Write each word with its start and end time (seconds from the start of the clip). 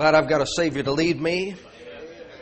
Glad 0.00 0.14
I've 0.14 0.28
got 0.30 0.40
a 0.40 0.46
Savior 0.46 0.82
to 0.82 0.92
lead 0.92 1.20
me. 1.20 1.56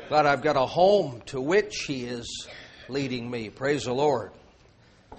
Glad 0.08 0.26
I've 0.26 0.42
got 0.42 0.54
a 0.54 0.64
home 0.64 1.20
to 1.26 1.40
which 1.40 1.86
He 1.88 2.04
is 2.04 2.46
leading 2.88 3.28
me. 3.28 3.50
Praise 3.50 3.82
the 3.82 3.92
Lord. 3.92 4.30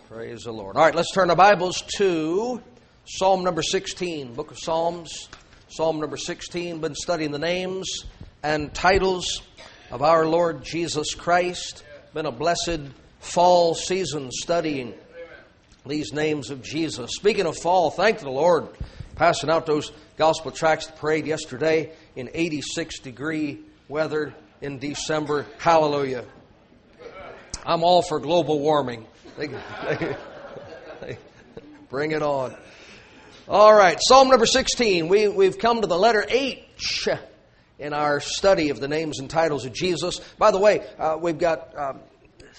Praise 0.08 0.44
the 0.44 0.54
Lord. 0.54 0.78
All 0.78 0.86
right, 0.86 0.96
let's 0.96 1.12
turn 1.12 1.29
our 1.29 1.36
Bibles 1.36 1.83
to 1.97 2.62
Psalm 3.04 3.44
number 3.44 3.62
16, 3.62 4.36
Book 4.36 4.52
of 4.52 4.57
Psalms, 4.57 5.28
Psalm 5.67 5.99
number 5.99 6.15
16. 6.15 6.79
Been 6.79 6.96
studying 6.96 7.31
the 7.31 7.39
names 7.39 8.05
and 8.42 8.74
titles 8.74 9.42
of 9.92 10.02
our 10.02 10.26
Lord 10.26 10.64
Jesus 10.64 11.16
Christ. 11.16 11.84
Been 12.14 12.26
a 12.26 12.32
blessed 12.32 12.84
fall 13.20 13.76
season 13.76 14.32
studying 14.32 14.94
these 15.86 16.14
names 16.14 16.52
of 16.52 16.64
Jesus. 16.64 17.12
Speaking 17.16 17.48
of 17.48 17.58
fall, 17.58 17.92
thank 17.92 18.20
the 18.20 18.30
Lord. 18.30 18.70
Passing 19.18 19.50
out 19.50 19.66
those 19.66 19.92
gospel 20.16 20.52
tracts 20.52 20.86
to 20.86 20.94
parade 20.94 21.28
yesterday 21.28 21.92
in 22.20 22.29
86 22.33 22.99
degree 22.99 23.59
weather 23.88 24.36
in 24.60 24.77
December. 24.77 25.46
Hallelujah. 25.57 26.25
I'm 27.65 27.82
all 27.82 28.01
for 28.01 28.19
global 28.19 28.60
warming. 28.60 29.07
Bring 31.89 32.11
it 32.11 32.22
on. 32.22 32.58
All 33.47 33.73
right, 33.73 33.97
Psalm 34.02 34.27
number 34.27 34.45
16. 34.45 35.08
We, 35.08 35.30
we've 35.30 35.58
come 35.58 35.80
to 35.80 35.88
the 35.88 35.97
letter 35.97 36.25
H 36.27 37.08
in 37.80 37.94
our 37.94 38.19
study 38.19 38.69
of 38.69 38.81
the 38.81 38.89
names 38.89 39.19
and 39.19 39.30
titles 39.30 39.63
of 39.63 39.72
Jesus. 39.72 40.19
By 40.38 40.52
the 40.52 40.59
way, 40.59 40.86
uh, 40.99 41.17
we've 41.19 41.39
got 41.39 41.73
um, 41.77 42.02
a 42.41 42.53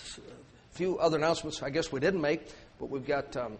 few 0.71 0.99
other 0.99 1.19
announcements 1.19 1.63
I 1.63 1.69
guess 1.69 1.93
we 1.93 2.01
didn't 2.01 2.23
make, 2.23 2.49
but 2.79 2.89
we've 2.89 3.07
got. 3.07 3.37
Um, 3.37 3.59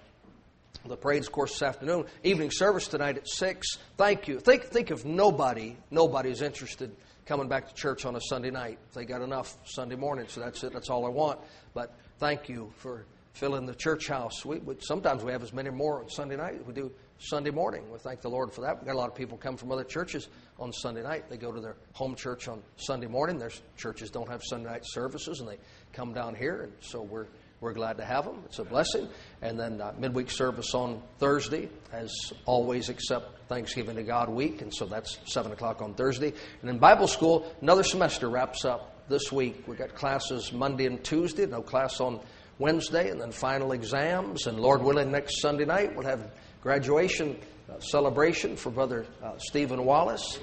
the 0.87 0.97
parades 0.97 1.29
course 1.29 1.53
this 1.53 1.63
afternoon. 1.63 2.07
Evening 2.25 2.51
service 2.51 2.89
tonight 2.89 3.17
at 3.17 3.29
six. 3.29 3.79
Thank 3.97 4.29
you. 4.29 4.41
Think 4.41 4.65
think 4.65 4.91
of 4.91 5.05
nobody 5.05 5.77
nobody's 5.91 6.43
interested 6.43 6.95
coming 7.27 7.49
back 7.49 7.69
to 7.69 7.75
church 7.75 8.05
on 8.05 8.17
a 8.17 8.21
Sunday 8.21 8.51
night. 8.51 8.79
They 8.95 9.05
got 9.05 9.23
enough 9.23 9.57
Sunday 9.65 9.97
morning, 9.97 10.27
so 10.29 10.41
that's 10.41 10.65
it. 10.65 10.73
That's 10.73 10.91
all 10.91 11.07
I 11.07 11.11
want. 11.11 11.39
But 11.75 11.95
thank 12.19 12.49
you 12.49 12.73
for 12.77 13.05
filling 13.35 13.67
the 13.67 13.75
church 13.75 14.09
house. 14.09 14.45
We, 14.45 14.59
we 14.59 14.77
sometimes 14.81 15.23
we 15.23 15.33
have 15.33 15.43
as 15.43 15.53
many 15.53 15.71
more 15.71 16.01
on 16.01 16.09
Sunday 16.09 16.37
night 16.37 16.57
as 16.61 16.67
we 16.67 16.73
do 16.73 16.91
Sunday 17.19 17.51
morning. 17.51 17.91
We 17.91 17.99
thank 17.99 18.23
the 18.23 18.31
Lord 18.31 18.53
for 18.53 18.63
that. 18.63 18.79
We've 18.79 18.87
got 18.87 18.95
a 18.95 18.99
lot 18.99 19.09
of 19.09 19.15
people 19.15 19.37
come 19.37 19.57
from 19.57 19.71
other 19.71 19.85
churches 19.85 20.29
on 20.59 20.73
Sunday 20.73 21.03
night. 21.03 21.29
They 21.29 21.37
go 21.37 21.53
to 21.53 21.61
their 21.61 21.77
home 21.93 22.17
church 22.17 22.49
on 22.49 22.63
Sunday 22.77 23.07
morning. 23.07 23.39
Their 23.39 23.53
churches 23.77 24.11
don't 24.11 24.29
have 24.29 24.43
Sunday 24.43 24.71
night 24.71 24.83
services, 24.85 25.41
and 25.41 25.49
they 25.49 25.59
come 25.93 26.13
down 26.13 26.35
here, 26.35 26.63
and 26.63 26.73
so 26.81 27.03
we're 27.03 27.27
we're 27.61 27.75
glad 27.75 27.99
to 27.99 28.05
have 28.05 28.25
them. 28.25 28.43
It's 28.47 28.59
a 28.59 28.65
blessing. 28.65 29.09
And 29.43 29.59
then 29.59 29.81
uh, 29.81 29.93
midweek 29.99 30.31
service 30.31 30.75
on 30.75 31.03
Thursday, 31.19 31.69
as 31.93 32.11
always, 32.47 32.89
except 32.89 33.49
Thanksgiving 33.49 33.97
to 33.97 34.03
God 34.03 34.31
week. 34.31 34.63
And 34.63 34.75
so 34.75 34.87
that's 34.87 35.19
7 35.27 35.53
o'clock 35.53 35.83
on 35.83 35.95
Thursday. 35.95 36.29
And 36.29 36.71
then 36.71 36.79
Bible 36.79 37.07
school, 37.07 37.53
another 37.61 37.83
semester 37.83 38.31
wraps 38.31 38.65
up 38.65 39.09
this 39.09 39.31
week. 39.31 39.65
We've 39.67 39.79
got 39.79 39.95
classes 39.95 40.53
Monday 40.53 40.87
and 40.87 41.05
Tuesday, 41.05 41.45
no 41.45 41.61
class 41.61 42.01
on 42.01 42.21
Wednesday, 42.59 43.11
and 43.11 43.21
then 43.21 43.33
final 43.33 43.73
exams. 43.73 44.47
And 44.47 44.59
Lord 44.59 44.83
willing, 44.83 45.11
next 45.11 45.43
Sunday 45.43 45.67
night 45.67 45.95
we'll 45.95 46.07
have 46.07 46.31
graduation 46.63 47.39
uh, 47.69 47.79
celebration 47.81 48.57
for 48.57 48.71
Brother 48.71 49.05
uh, 49.23 49.33
Stephen 49.39 49.85
Wallace. 49.85 50.39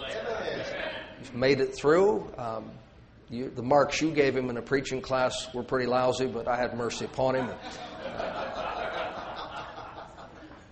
He's 1.19 1.33
made 1.33 1.61
it 1.61 1.75
through. 1.75 2.31
Um, 2.37 2.71
you, 3.29 3.49
the 3.49 3.63
marks 3.63 4.01
you 4.01 4.11
gave 4.11 4.35
him 4.35 4.49
in 4.49 4.57
a 4.57 4.61
preaching 4.61 5.01
class 5.01 5.53
were 5.53 5.63
pretty 5.63 5.85
lousy, 5.85 6.27
but 6.27 6.47
I 6.47 6.55
had 6.55 6.77
mercy 6.77 7.05
upon 7.05 7.35
him. 7.35 7.49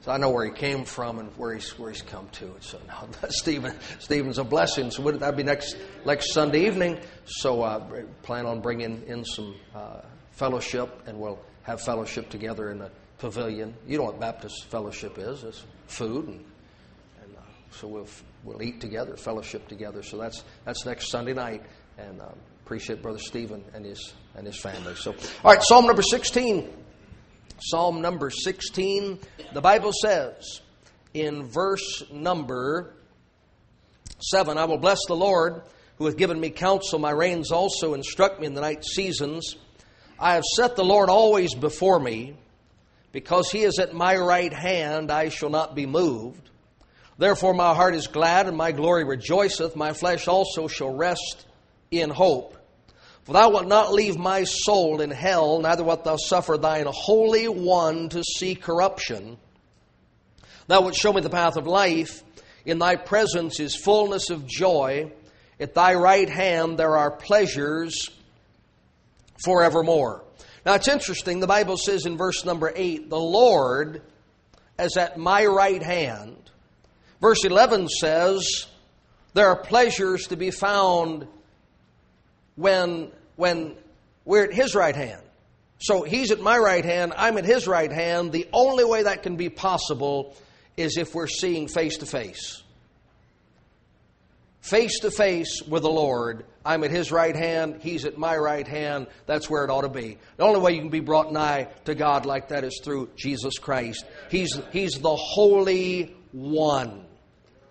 So 0.05 0.11
I 0.11 0.17
know 0.17 0.29
where 0.29 0.45
he 0.45 0.51
came 0.51 0.85
from 0.85 1.17
and 1.17 1.35
where 1.35 1.55
he's 1.55 1.79
where 1.79 1.91
he's 1.91 2.03
come 2.03 2.29
to. 2.33 2.45
And 2.45 2.63
So 2.63 2.79
no, 2.87 3.09
Stephen 3.29 3.75
Stephen's 3.97 4.37
a 4.37 4.43
blessing. 4.43 4.91
So 4.91 5.01
that 5.11 5.35
be 5.35 5.41
next 5.41 5.77
next 6.05 6.31
Sunday 6.31 6.67
evening? 6.67 6.99
So 7.25 7.63
uh, 7.63 7.79
plan 8.21 8.45
on 8.45 8.61
bringing 8.61 9.01
in 9.07 9.25
some 9.25 9.55
uh, 9.73 10.01
fellowship, 10.29 11.07
and 11.07 11.19
we'll 11.19 11.39
have 11.63 11.81
fellowship 11.81 12.29
together 12.29 12.69
in 12.69 12.77
the 12.77 12.91
pavilion. 13.17 13.73
You 13.87 13.97
know 13.97 14.03
what 14.03 14.19
Baptist 14.19 14.65
fellowship 14.65 15.17
is? 15.17 15.43
It's 15.43 15.65
food, 15.87 16.27
and, 16.27 16.45
and 17.23 17.35
uh, 17.35 17.41
so 17.71 17.87
we'll 17.87 18.07
we'll 18.43 18.61
eat 18.61 18.79
together, 18.79 19.17
fellowship 19.17 19.67
together. 19.67 20.03
So 20.03 20.17
that's 20.17 20.43
that's 20.65 20.85
next 20.85 21.09
Sunday 21.09 21.33
night 21.33 21.63
and 21.97 22.21
um, 22.21 22.35
appreciate 22.63 23.01
Brother 23.01 23.19
Stephen 23.19 23.63
and 23.73 23.85
his 23.85 24.13
and 24.35 24.45
his 24.45 24.59
family. 24.59 24.95
So, 24.95 25.11
all 25.43 25.51
right, 25.51 25.61
Psalm 25.63 25.85
number 25.85 26.01
sixteen. 26.01 26.69
Psalm 27.59 28.01
number 28.01 28.29
sixteen. 28.29 29.19
The 29.53 29.61
Bible 29.61 29.91
says 29.93 30.61
in 31.13 31.47
verse 31.47 32.03
number 32.11 32.95
seven, 34.19 34.57
"I 34.57 34.65
will 34.65 34.79
bless 34.79 34.99
the 35.07 35.15
Lord." 35.15 35.63
Who 35.97 36.07
hath 36.07 36.17
given 36.17 36.37
me 36.37 36.49
counsel, 36.49 36.99
my 36.99 37.11
reins 37.11 37.51
also 37.51 37.93
instruct 37.93 38.41
me 38.41 38.47
in 38.47 38.53
the 38.53 38.59
night 38.59 38.83
seasons. 38.83 39.55
I 40.19 40.33
have 40.33 40.43
set 40.43 40.75
the 40.75 40.83
Lord 40.83 41.09
always 41.09 41.55
before 41.55 42.01
me. 42.01 42.35
Because 43.13 43.49
he 43.49 43.63
is 43.63 43.79
at 43.79 43.93
my 43.93 44.17
right 44.17 44.51
hand, 44.51 45.09
I 45.09 45.29
shall 45.29 45.49
not 45.49 45.73
be 45.73 45.85
moved. 45.85 46.49
Therefore, 47.17 47.53
my 47.53 47.73
heart 47.73 47.95
is 47.95 48.07
glad 48.07 48.47
and 48.47 48.57
my 48.57 48.73
glory 48.73 49.05
rejoiceth. 49.05 49.77
My 49.77 49.93
flesh 49.93 50.27
also 50.27 50.67
shall 50.67 50.93
rest 50.93 51.45
in 51.91 52.09
hope. 52.09 52.57
For 53.23 53.33
thou 53.33 53.49
wilt 53.49 53.67
not 53.67 53.93
leave 53.93 54.17
my 54.17 54.43
soul 54.43 55.01
in 55.01 55.09
hell, 55.09 55.59
neither 55.59 55.83
wilt 55.83 56.03
thou 56.03 56.17
suffer 56.17 56.57
thine 56.57 56.85
Holy 56.87 57.47
One 57.47 58.09
to 58.09 58.23
see 58.23 58.53
corruption. 58.53 59.37
Thou 60.67 60.81
wilt 60.81 60.95
show 60.95 61.11
me 61.11 61.21
the 61.21 61.29
path 61.29 61.57
of 61.57 61.65
life. 61.65 62.23
In 62.65 62.79
thy 62.79 62.95
presence 62.95 63.59
is 63.59 63.75
fullness 63.75 64.29
of 64.29 64.45
joy. 64.45 65.11
At 65.59 65.73
thy 65.73 65.93
right 65.95 66.29
hand 66.29 66.77
there 66.77 66.97
are 66.97 67.11
pleasures 67.11 68.09
forevermore. 69.43 70.23
Now 70.65 70.73
it's 70.75 70.87
interesting, 70.87 71.39
the 71.39 71.47
Bible 71.47 71.77
says 71.77 72.05
in 72.05 72.17
verse 72.17 72.45
number 72.45 72.71
8, 72.75 73.09
the 73.09 73.19
Lord 73.19 74.01
is 74.79 74.97
at 74.97 75.17
my 75.17 75.45
right 75.45 75.81
hand. 75.81 76.37
Verse 77.21 77.43
11 77.43 77.87
says, 77.87 78.67
there 79.33 79.47
are 79.49 79.55
pleasures 79.55 80.27
to 80.27 80.35
be 80.35 80.51
found 80.51 81.27
when, 82.55 83.11
when 83.35 83.75
we're 84.23 84.45
at 84.45 84.53
His 84.53 84.75
right 84.75 84.95
hand. 84.95 85.21
So 85.79 86.03
He's 86.03 86.31
at 86.31 86.39
my 86.39 86.57
right 86.57 86.85
hand, 86.85 87.13
I'm 87.17 87.37
at 87.37 87.45
His 87.45 87.67
right 87.67 87.91
hand. 87.91 88.31
The 88.31 88.47
only 88.53 88.85
way 88.85 89.03
that 89.03 89.23
can 89.23 89.35
be 89.35 89.49
possible 89.49 90.35
is 90.77 90.97
if 90.97 91.13
we're 91.13 91.27
seeing 91.27 91.67
face 91.67 91.97
to 91.97 92.05
face. 92.05 92.61
Face 94.61 94.99
to 95.01 95.11
face 95.11 95.61
with 95.61 95.83
the 95.83 95.91
Lord. 95.91 96.43
I'm 96.65 96.83
at 96.83 96.89
His 96.89 97.11
right 97.11 97.35
hand, 97.35 97.81
He's 97.81 98.03
at 98.05 98.17
my 98.17 98.35
right 98.35 98.67
hand. 98.67 99.07
That's 99.27 99.47
where 99.47 99.63
it 99.63 99.69
ought 99.69 99.81
to 99.81 99.89
be. 99.89 100.17
The 100.37 100.43
only 100.43 100.59
way 100.59 100.73
you 100.73 100.81
can 100.81 100.89
be 100.89 101.01
brought 101.01 101.31
nigh 101.31 101.67
to 101.85 101.93
God 101.93 102.25
like 102.25 102.47
that 102.47 102.63
is 102.63 102.81
through 102.83 103.09
Jesus 103.15 103.59
Christ. 103.59 104.03
He's, 104.31 104.59
he's 104.71 104.93
the 104.93 105.15
Holy 105.15 106.15
One. 106.31 107.05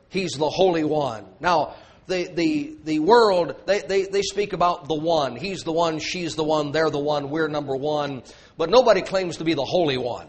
He's 0.09 0.35
the 0.35 0.49
Holy 0.49 0.85
One. 0.85 1.27
Now, 1.41 1.75
the, 2.07 2.25
the, 2.35 2.77
the 2.85 2.99
world, 2.99 3.55
they, 3.67 3.81
they, 3.81 4.05
they 4.05 4.23
speak 4.23 4.53
about 4.53 4.89
the 4.89 4.95
one. 4.95 5.37
He's 5.37 5.63
the 5.63 5.73
one, 5.73 5.99
she's 5.99 6.37
the 6.37 6.45
one, 6.45 6.73
they're 6.73 6.91
the 6.91 6.99
one, 6.99 7.31
we're 7.31 7.49
number 7.49 7.77
one. 7.77 8.23
But 8.57 8.71
nobody 8.71 9.03
claims 9.03 9.39
to 9.39 9.45
be 9.45 9.55
the 9.55 9.65
Holy 9.65 9.97
One. 9.97 10.29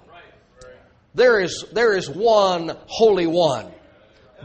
There 1.13 1.39
is, 1.39 1.65
there 1.71 1.95
is 1.95 2.09
one 2.09 2.75
Holy 2.87 3.27
One. 3.27 3.71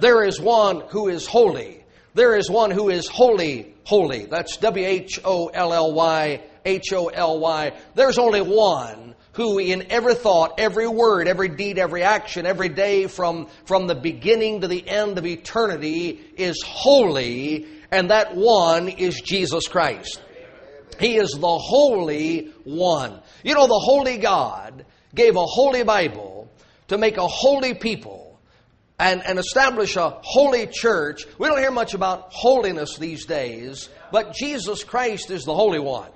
There 0.01 0.25
is 0.25 0.41
one 0.41 0.83
who 0.89 1.09
is 1.09 1.27
holy. 1.27 1.85
There 2.15 2.37
is 2.37 2.51
one 2.51 2.71
who 2.71 2.91
is 2.91 3.07
holy, 3.09 3.75
holy. 3.85 4.27
That's 4.27 4.57
W 4.59 4.87
H 4.87 5.21
O 5.25 5.49
L 5.49 5.73
L 5.73 5.93
Y, 5.93 6.43
H 6.65 6.93
O 6.93 7.09
L 7.09 7.39
Y. 7.39 7.73
There's 7.95 8.19
only 8.19 8.41
one 8.41 9.10
who 9.33 9.59
in 9.59 9.91
every 9.91 10.15
thought, 10.15 10.55
every 10.59 10.89
word, 10.89 11.29
every 11.29 11.49
deed, 11.49 11.79
every 11.79 12.03
action, 12.03 12.47
every 12.47 12.69
day 12.69 13.07
from, 13.07 13.49
from 13.65 13.87
the 13.87 13.95
beginning 13.95 14.63
to 14.63 14.69
the 14.69 14.87
end 14.89 15.19
of 15.19 15.27
eternity 15.27 16.21
is 16.37 16.63
holy, 16.67 17.67
and 17.91 18.11
that 18.11 18.35
one 18.35 18.89
is 18.89 19.21
Jesus 19.21 19.69
Christ. 19.69 20.21
He 20.99 21.17
is 21.17 21.31
the 21.31 21.59
Holy 21.59 22.53
One. 22.65 23.21
You 23.43 23.55
know, 23.55 23.67
the 23.67 23.79
Holy 23.79 24.19
God 24.19 24.85
gave 25.15 25.37
a 25.37 25.47
holy 25.47 25.83
Bible 25.83 26.51
to 26.89 26.99
make 26.99 27.17
a 27.17 27.27
holy 27.27 27.75
people 27.75 28.39
and, 28.99 29.25
and 29.25 29.39
establish 29.39 29.97
a 29.97 30.19
holy 30.23 30.67
church. 30.67 31.25
We 31.39 31.49
don't 31.49 31.59
hear 31.59 31.71
much 31.71 31.95
about 31.95 32.33
holiness 32.33 32.99
these 32.99 33.25
days, 33.25 33.89
but 34.13 34.35
Jesus 34.35 34.85
Christ 34.85 35.31
is 35.31 35.45
the 35.45 35.55
Holy 35.55 35.79
One 35.79 36.11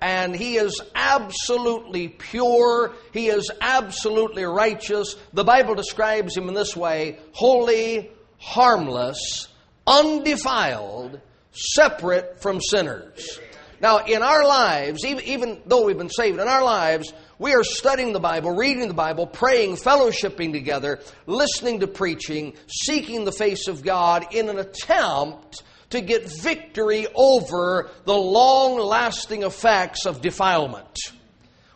and 0.00 0.34
he 0.34 0.56
is 0.56 0.80
absolutely 0.94 2.08
pure. 2.08 2.92
He 3.12 3.28
is 3.28 3.50
absolutely 3.60 4.44
righteous. 4.44 5.16
The 5.32 5.44
Bible 5.44 5.74
describes 5.74 6.36
him 6.36 6.48
in 6.48 6.54
this 6.54 6.76
way 6.76 7.18
holy, 7.32 8.10
harmless, 8.38 9.48
undefiled, 9.86 11.20
separate 11.52 12.40
from 12.40 12.60
sinners. 12.60 13.38
Now, 13.80 14.04
in 14.04 14.22
our 14.22 14.44
lives, 14.44 15.04
even, 15.06 15.62
though 15.64 15.86
we've 15.86 15.96
been 15.96 16.10
saved, 16.10 16.38
in 16.38 16.48
our 16.48 16.62
lives, 16.62 17.14
we 17.38 17.54
are 17.54 17.64
studying 17.64 18.12
the 18.12 18.20
Bible, 18.20 18.54
reading 18.54 18.88
the 18.88 18.94
Bible, 18.94 19.26
praying, 19.26 19.76
fellowshipping 19.76 20.52
together, 20.52 21.00
listening 21.26 21.80
to 21.80 21.86
preaching, 21.86 22.54
seeking 22.66 23.24
the 23.24 23.32
face 23.32 23.68
of 23.68 23.82
God 23.82 24.34
in 24.34 24.50
an 24.50 24.58
attempt 24.58 25.62
to 25.90 26.00
get 26.00 26.30
victory 26.40 27.06
over 27.14 27.90
the 28.04 28.16
long 28.16 28.78
lasting 28.78 29.42
effects 29.42 30.06
of 30.06 30.20
defilement. 30.20 30.98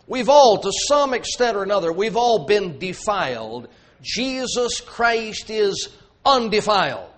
We've 0.07 0.29
all, 0.29 0.59
to 0.59 0.73
some 0.89 1.15
extent 1.15 1.57
or 1.57 1.63
another, 1.63 1.93
we've 1.93 2.17
all 2.17 2.47
been 2.47 2.79
defiled. 2.79 3.69
Jesus 4.03 4.81
Christ 4.81 5.51
is 5.51 5.89
undefiled. 6.25 7.11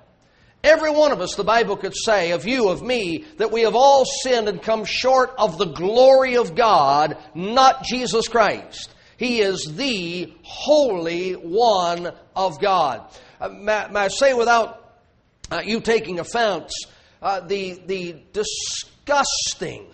Every 0.64 0.90
one 0.90 1.12
of 1.12 1.20
us, 1.20 1.34
the 1.34 1.44
Bible 1.44 1.76
could 1.76 1.94
say, 1.94 2.32
of 2.32 2.46
you, 2.46 2.68
of 2.68 2.82
me, 2.82 3.24
that 3.36 3.52
we 3.52 3.62
have 3.62 3.76
all 3.76 4.04
sinned 4.04 4.48
and 4.48 4.60
come 4.60 4.84
short 4.84 5.32
of 5.38 5.58
the 5.58 5.66
glory 5.66 6.36
of 6.36 6.54
God, 6.54 7.18
not 7.34 7.84
Jesus 7.84 8.26
Christ. 8.26 8.90
He 9.16 9.40
is 9.40 9.64
the 9.76 10.32
Holy 10.42 11.32
One 11.32 12.12
of 12.34 12.60
God. 12.60 13.08
Uh, 13.40 13.88
I 13.94 14.08
say 14.08 14.34
without 14.34 14.85
uh, 15.50 15.62
you 15.64 15.80
taking 15.80 16.18
offense, 16.18 16.72
uh, 17.22 17.40
the, 17.40 17.80
the 17.86 18.16
disgusting 18.32 19.86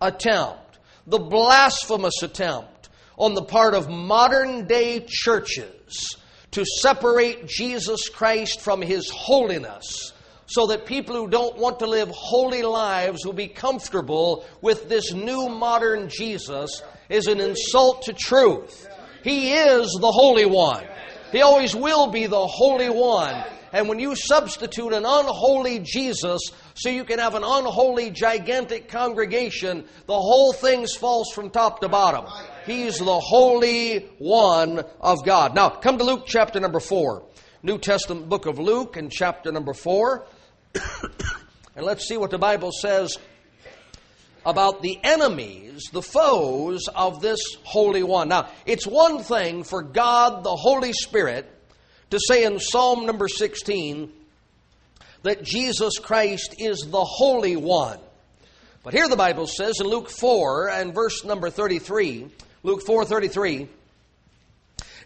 attempt, 0.00 0.78
the 1.06 1.18
blasphemous 1.18 2.22
attempt 2.22 2.88
on 3.16 3.34
the 3.34 3.42
part 3.42 3.74
of 3.74 3.88
modern 3.88 4.66
day 4.66 5.04
churches 5.06 6.16
to 6.52 6.64
separate 6.64 7.46
Jesus 7.46 8.08
Christ 8.08 8.60
from 8.60 8.80
His 8.80 9.10
holiness 9.10 10.12
so 10.46 10.66
that 10.68 10.86
people 10.86 11.14
who 11.14 11.28
don't 11.28 11.58
want 11.58 11.78
to 11.80 11.86
live 11.86 12.08
holy 12.08 12.62
lives 12.62 13.24
will 13.24 13.34
be 13.34 13.48
comfortable 13.48 14.46
with 14.62 14.88
this 14.88 15.12
new 15.12 15.48
modern 15.48 16.08
Jesus 16.08 16.82
is 17.10 17.26
an 17.26 17.38
insult 17.38 18.02
to 18.02 18.14
truth. 18.14 18.88
He 19.22 19.52
is 19.52 19.94
the 20.00 20.10
Holy 20.10 20.46
One. 20.46 20.86
He 21.32 21.42
always 21.42 21.74
will 21.74 22.10
be 22.10 22.26
the 22.26 22.46
Holy 22.46 22.88
One. 22.88 23.44
And 23.72 23.88
when 23.88 23.98
you 23.98 24.14
substitute 24.16 24.92
an 24.92 25.04
unholy 25.04 25.80
Jesus 25.80 26.40
so 26.74 26.88
you 26.88 27.04
can 27.04 27.18
have 27.18 27.34
an 27.34 27.44
unholy, 27.44 28.10
gigantic 28.10 28.88
congregation, 28.88 29.84
the 30.06 30.18
whole 30.18 30.52
thing 30.52 30.86
falls 30.86 31.30
from 31.32 31.50
top 31.50 31.80
to 31.80 31.88
bottom. 31.88 32.24
He's 32.66 32.98
the 32.98 33.20
Holy 33.20 34.08
One 34.18 34.84
of 35.00 35.24
God. 35.24 35.54
Now, 35.54 35.70
come 35.70 35.98
to 35.98 36.04
Luke 36.04 36.24
chapter 36.26 36.60
number 36.60 36.80
4. 36.80 37.24
New 37.62 37.78
Testament 37.78 38.28
book 38.28 38.46
of 38.46 38.58
Luke 38.58 38.96
and 38.96 39.10
chapter 39.10 39.50
number 39.50 39.74
4. 39.74 40.26
and 41.76 41.84
let's 41.84 42.06
see 42.06 42.16
what 42.16 42.30
the 42.30 42.38
Bible 42.38 42.70
says 42.72 43.16
about 44.46 44.80
the 44.80 44.98
enemies, 45.02 45.88
the 45.92 46.02
foes 46.02 46.88
of 46.94 47.20
this 47.20 47.40
Holy 47.64 48.02
One. 48.02 48.28
Now, 48.28 48.48
it's 48.64 48.86
one 48.86 49.22
thing 49.22 49.64
for 49.64 49.82
God, 49.82 50.44
the 50.44 50.54
Holy 50.56 50.92
Spirit, 50.92 51.57
to 52.10 52.18
say 52.18 52.44
in 52.44 52.58
Psalm 52.58 53.06
number 53.06 53.28
16 53.28 54.12
that 55.22 55.42
Jesus 55.42 55.98
Christ 55.98 56.54
is 56.58 56.86
the 56.90 57.04
Holy 57.04 57.56
One. 57.56 57.98
But 58.82 58.94
here 58.94 59.08
the 59.08 59.16
Bible 59.16 59.46
says 59.46 59.74
in 59.80 59.86
Luke 59.86 60.08
4 60.10 60.70
and 60.70 60.94
verse 60.94 61.24
number 61.24 61.50
33 61.50 62.30
Luke 62.62 62.84
4:33. 62.84 63.68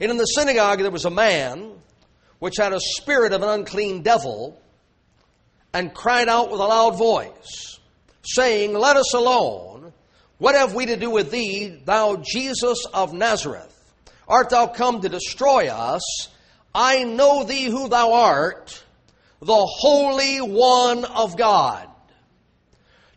And 0.00 0.10
in 0.10 0.16
the 0.16 0.24
synagogue 0.24 0.80
there 0.80 0.90
was 0.90 1.04
a 1.04 1.10
man 1.10 1.72
which 2.38 2.56
had 2.56 2.72
a 2.72 2.80
spirit 2.80 3.32
of 3.32 3.42
an 3.42 3.48
unclean 3.48 4.02
devil 4.02 4.60
and 5.72 5.94
cried 5.94 6.28
out 6.28 6.50
with 6.50 6.60
a 6.60 6.64
loud 6.64 6.98
voice, 6.98 7.78
saying, 8.22 8.74
Let 8.74 8.96
us 8.96 9.14
alone. 9.14 9.92
What 10.38 10.56
have 10.56 10.74
we 10.74 10.86
to 10.86 10.96
do 10.96 11.08
with 11.08 11.30
thee, 11.30 11.68
thou 11.84 12.16
Jesus 12.16 12.84
of 12.92 13.12
Nazareth? 13.12 13.68
Art 14.26 14.50
thou 14.50 14.66
come 14.66 15.00
to 15.02 15.08
destroy 15.08 15.68
us? 15.68 16.02
I 16.74 17.04
know 17.04 17.44
thee 17.44 17.64
who 17.64 17.88
thou 17.88 18.12
art, 18.12 18.82
the 19.40 19.54
Holy 19.54 20.38
One 20.38 21.04
of 21.04 21.36
God. 21.36 21.88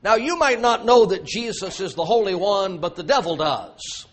Now, 0.04 0.16
you 0.16 0.38
might 0.38 0.62
not 0.62 0.86
know 0.86 1.06
that 1.06 1.26
Jesus 1.26 1.80
is 1.80 1.96
the 1.96 2.06
Holy 2.06 2.36
One, 2.36 2.80
but 2.80 2.96
the 2.96 3.04
devil 3.04 3.38
does. 3.38 4.06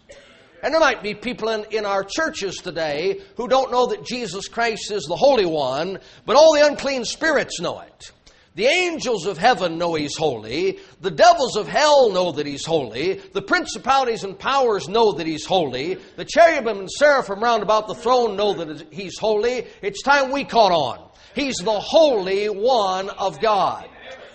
And 0.63 0.73
there 0.73 0.81
might 0.81 1.03
be 1.03 1.15
people 1.15 1.49
in, 1.49 1.65
in 1.71 1.85
our 1.85 2.05
churches 2.05 2.57
today 2.57 3.21
who 3.37 3.49
don't 3.49 3.73
know 3.73 3.87
that 3.87 4.07
Jesus 4.07 4.47
Christ 4.47 4.93
is 4.93 5.05
the 5.05 5.17
Holy 5.17 5.45
One, 5.45 5.99
but 6.25 6.37
all 6.37 6.55
the 6.55 6.67
unclean 6.67 7.05
spirits 7.05 7.61
know 7.61 7.81
it. 7.81 8.13
The 8.55 8.67
angels 8.67 9.27
of 9.27 9.39
heaven 9.39 9.79
know 9.79 9.95
He's 9.95 10.17
holy. 10.17 10.79
The 11.01 11.11
devils 11.11 11.57
of 11.57 11.67
hell 11.67 12.11
know 12.11 12.33
that 12.33 12.47
He's 12.47 12.67
holy. 12.67 13.15
The 13.15 13.43
principalities 13.43 14.25
and 14.25 14.39
powers 14.39 14.89
know 14.89 15.13
that 15.13 15.27
He's 15.27 15.47
holy. 15.47 15.95
The 16.17 16.27
cherubim 16.27 16.81
and 16.81 16.91
seraphim 16.91 17.43
round 17.43 17.63
about 17.63 17.89
the 17.89 17.95
throne 17.95 18.37
know 18.37 18.53
that 18.55 18.93
He's 18.93 19.19
holy. 19.19 19.67
It's 19.81 20.03
time 20.03 20.33
we 20.33 20.45
caught 20.45 20.73
on. 20.73 21.09
He's 21.35 21.57
the 21.57 21.81
Holy 21.81 22.47
One 22.47 23.09
of 23.09 23.41
God. 23.41 23.89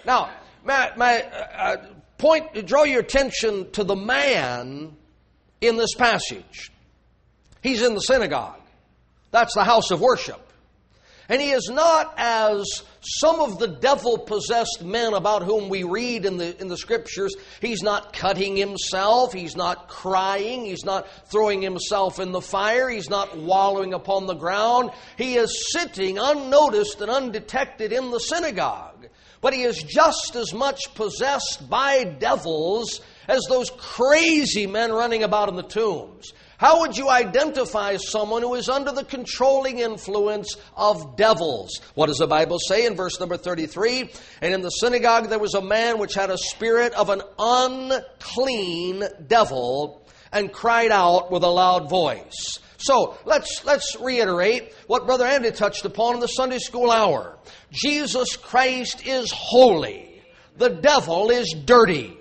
Now, 0.06 0.32
my, 0.64 0.92
my 0.96 1.22
uh, 1.22 1.86
point, 2.18 2.66
draw 2.66 2.84
your 2.84 3.02
attention 3.02 3.72
to 3.72 3.84
the 3.84 3.96
man 3.96 4.96
in 5.62 5.78
this 5.78 5.94
passage. 5.96 6.72
He's 7.62 7.84
in 7.84 7.94
the 7.94 8.00
synagogue. 8.00 8.62
That's 9.32 9.54
the 9.54 9.64
house 9.64 9.92
of 9.92 10.02
worship. 10.02 10.42
And 11.30 11.42
he 11.42 11.52
is 11.52 11.70
not 11.70 12.14
as 12.18 12.64
some 13.02 13.42
of 13.42 13.60
the 13.60 13.68
devil 13.68 14.18
possessed 14.18 14.82
men 14.82 15.14
about 15.14 15.44
whom 15.44 15.68
we 15.68 15.84
read 15.84 16.26
in 16.26 16.38
the, 16.38 16.60
in 16.60 16.68
the 16.68 16.78
scriptures. 16.78 17.36
He's 17.60 17.82
not 17.82 18.14
cutting 18.14 18.56
himself. 18.56 19.34
He's 19.34 19.56
not 19.56 19.90
crying. 19.90 20.66
He's 20.66 20.86
not 20.86 21.08
throwing 21.30 21.62
himself 21.62 22.20
in 22.20 22.32
the 22.32 22.42
fire. 22.42 22.90
He's 22.90 23.10
not 23.10 23.38
wallowing 23.38 23.94
upon 23.94 24.26
the 24.26 24.36
ground. 24.36 24.92
He 25.18 25.36
is 25.36 25.72
sitting 25.72 26.18
unnoticed 26.18 27.02
and 27.02 27.12
undetected 27.12 27.92
in 27.92 28.12
the 28.12 28.20
synagogue. 28.20 29.08
But 29.42 29.54
he 29.54 29.64
is 29.64 29.84
just 29.84 30.36
as 30.36 30.54
much 30.54 30.96
possessed 30.96 31.70
by 31.70 32.04
devils 32.04 33.02
as 33.28 33.42
those 33.50 33.70
crazy 33.78 34.66
men 34.66 34.92
running 34.92 35.24
about 35.24 35.50
in 35.50 35.56
the 35.56 35.64
tombs. 35.64 36.34
How 36.58 36.80
would 36.82 36.98
you 36.98 37.08
identify 37.08 37.98
someone 37.98 38.42
who 38.42 38.56
is 38.56 38.68
under 38.68 38.92
the 38.92 39.04
controlling 39.04 39.78
influence 39.78 40.58
of 40.76 41.16
devils? 41.16 41.80
What 41.94 42.08
does 42.08 42.18
the 42.18 42.26
Bible 42.26 42.58
say 42.60 42.88
in 42.88 42.96
verse 42.96 43.20
number 43.20 43.38
33? 43.38 44.10
And 44.42 44.54
in 44.54 44.62
the 44.62 44.70
synagogue 44.70 45.30
there 45.30 45.38
was 45.38 45.54
a 45.54 45.62
man 45.62 46.00
which 46.00 46.16
had 46.16 46.32
a 46.32 46.38
spirit 46.38 46.94
of 46.94 47.10
an 47.10 47.22
unclean 47.38 49.04
devil 49.28 50.04
and 50.32 50.52
cried 50.52 50.92
out 50.92 51.32
with 51.32 51.44
a 51.44 51.48
loud 51.48 51.92
voice. 51.92 52.60
So 52.78 53.18
let's, 53.26 53.64
let's 53.64 53.96
reiterate 54.00 54.74
what 54.88 55.06
Brother 55.06 55.26
Andy 55.26 55.52
touched 55.52 55.86
upon 55.86 56.16
in 56.16 56.20
the 56.20 56.28
Sunday 56.28 56.60
school 56.60 56.90
hour. 56.90 57.38
Jesus 57.72 58.36
Christ 58.36 59.06
is 59.06 59.32
holy. 59.32 60.24
The 60.58 60.70
devil 60.70 61.30
is 61.30 61.56
dirty. 61.66 62.18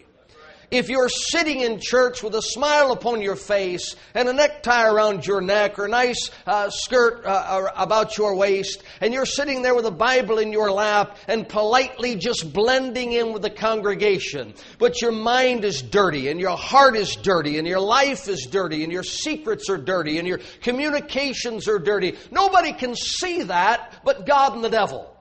If 0.70 0.88
you're 0.88 1.08
sitting 1.08 1.60
in 1.60 1.78
church 1.80 2.24
with 2.24 2.34
a 2.34 2.42
smile 2.42 2.90
upon 2.90 3.22
your 3.22 3.36
face 3.36 3.94
and 4.14 4.28
a 4.28 4.32
necktie 4.32 4.88
around 4.88 5.24
your 5.24 5.40
neck 5.40 5.78
or 5.78 5.84
a 5.84 5.88
nice 5.88 6.30
uh, 6.44 6.70
skirt 6.70 7.24
uh, 7.24 7.70
about 7.76 8.18
your 8.18 8.34
waist, 8.34 8.82
and 9.00 9.14
you're 9.14 9.26
sitting 9.26 9.62
there 9.62 9.76
with 9.76 9.86
a 9.86 9.92
Bible 9.92 10.38
in 10.38 10.52
your 10.52 10.72
lap 10.72 11.18
and 11.28 11.48
politely 11.48 12.16
just 12.16 12.52
blending 12.52 13.12
in 13.12 13.32
with 13.32 13.42
the 13.42 13.50
congregation, 13.50 14.54
but 14.78 15.00
your 15.00 15.12
mind 15.12 15.64
is 15.64 15.82
dirty 15.82 16.28
and 16.28 16.40
your 16.40 16.56
heart 16.56 16.96
is 16.96 17.14
dirty 17.14 17.58
and 17.58 17.66
your 17.68 17.80
life 17.80 18.26
is 18.26 18.46
dirty 18.50 18.82
and 18.82 18.92
your 18.92 19.04
secrets 19.04 19.70
are 19.70 19.78
dirty 19.78 20.18
and 20.18 20.26
your 20.26 20.40
communications 20.62 21.68
are 21.68 21.78
dirty, 21.78 22.16
nobody 22.32 22.72
can 22.72 22.96
see 22.96 23.42
that 23.44 24.00
but 24.04 24.26
God 24.26 24.54
and 24.54 24.64
the 24.64 24.70
devil. 24.70 25.12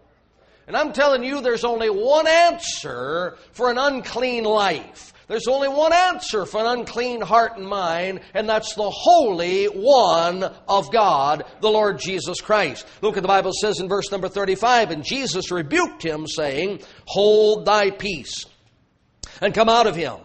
And 0.67 0.75
I'm 0.75 0.93
telling 0.93 1.23
you, 1.23 1.41
there's 1.41 1.63
only 1.63 1.91
one 1.91 2.25
answer 2.27 3.37
for 3.51 3.69
an 3.69 3.77
unclean 3.77 4.43
life. 4.43 5.13
There's 5.27 5.47
only 5.47 5.69
one 5.69 5.91
answer 5.91 6.45
for 6.45 6.59
an 6.59 6.79
unclean 6.79 7.21
heart 7.21 7.57
and 7.57 7.67
mind, 7.67 8.19
and 8.35 8.47
that's 8.47 8.75
the 8.75 8.89
Holy 8.89 9.65
One 9.65 10.43
of 10.67 10.91
God, 10.91 11.45
the 11.61 11.69
Lord 11.69 11.99
Jesus 11.99 12.41
Christ. 12.41 12.85
Look 13.01 13.17
at 13.17 13.23
the 13.23 13.27
Bible 13.27 13.51
says 13.59 13.79
in 13.79 13.87
verse 13.87 14.11
number 14.11 14.29
35, 14.29 14.91
and 14.91 15.03
Jesus 15.03 15.49
rebuked 15.49 16.03
him, 16.03 16.27
saying, 16.27 16.81
Hold 17.05 17.65
thy 17.65 17.89
peace, 17.89 18.45
and 19.41 19.53
come 19.53 19.69
out 19.69 19.87
of 19.87 19.95
him. 19.95 20.17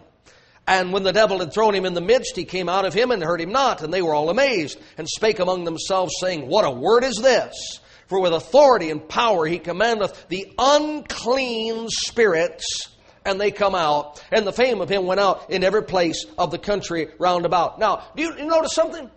And 0.67 0.93
when 0.93 1.03
the 1.03 1.13
devil 1.13 1.41
had 1.41 1.53
thrown 1.53 1.75
him 1.75 1.87
in 1.87 1.95
the 1.95 2.03
midst, 2.03 2.37
he 2.37 2.45
came 2.45 2.69
out 2.69 2.85
of 2.85 2.93
him 2.93 3.11
and 3.11 3.23
heard 3.23 3.41
him 3.41 3.51
not. 3.51 3.83
And 3.83 3.93
they 3.93 4.03
were 4.03 4.15
all 4.15 4.29
amazed, 4.29 4.79
and 4.99 5.09
spake 5.09 5.41
among 5.41 5.65
themselves, 5.65 6.13
saying, 6.21 6.47
What 6.47 6.67
a 6.67 6.71
word 6.71 7.05
is 7.05 7.17
this! 7.17 7.81
For 8.07 8.21
with 8.21 8.35
authority 8.35 8.91
and 8.91 9.09
power 9.09 9.47
he 9.47 9.59
commandeth 9.59 10.29
the 10.29 10.53
unclean 10.59 11.89
spirits 11.89 12.89
and 13.25 13.41
they 13.41 13.51
come 13.51 13.75
out, 13.75 14.23
and 14.33 14.47
the 14.47 14.53
fame 14.53 14.81
of 14.81 14.89
him 14.89 15.07
went 15.07 15.21
out 15.21 15.51
in 15.51 15.65
every 15.65 15.83
place 15.83 16.25
of 16.39 16.51
the 16.51 16.59
country 16.59 17.09
round 17.19 17.45
about. 17.45 17.79
Now, 17.79 18.05
do 18.17 18.23
you, 18.23 18.45
notice 18.45 18.73
something? 18.73 19.11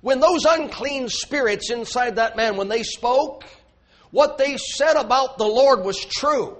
When 0.00 0.20
those 0.20 0.44
unclean 0.44 1.08
spirits 1.08 1.70
inside 1.70 2.16
that 2.16 2.36
man, 2.36 2.56
when 2.56 2.68
they 2.68 2.82
spoke, 2.82 3.44
what 4.10 4.38
they 4.38 4.56
said 4.56 4.96
about 4.96 5.38
the 5.38 5.46
Lord 5.46 5.84
was 5.84 5.98
true. 6.04 6.56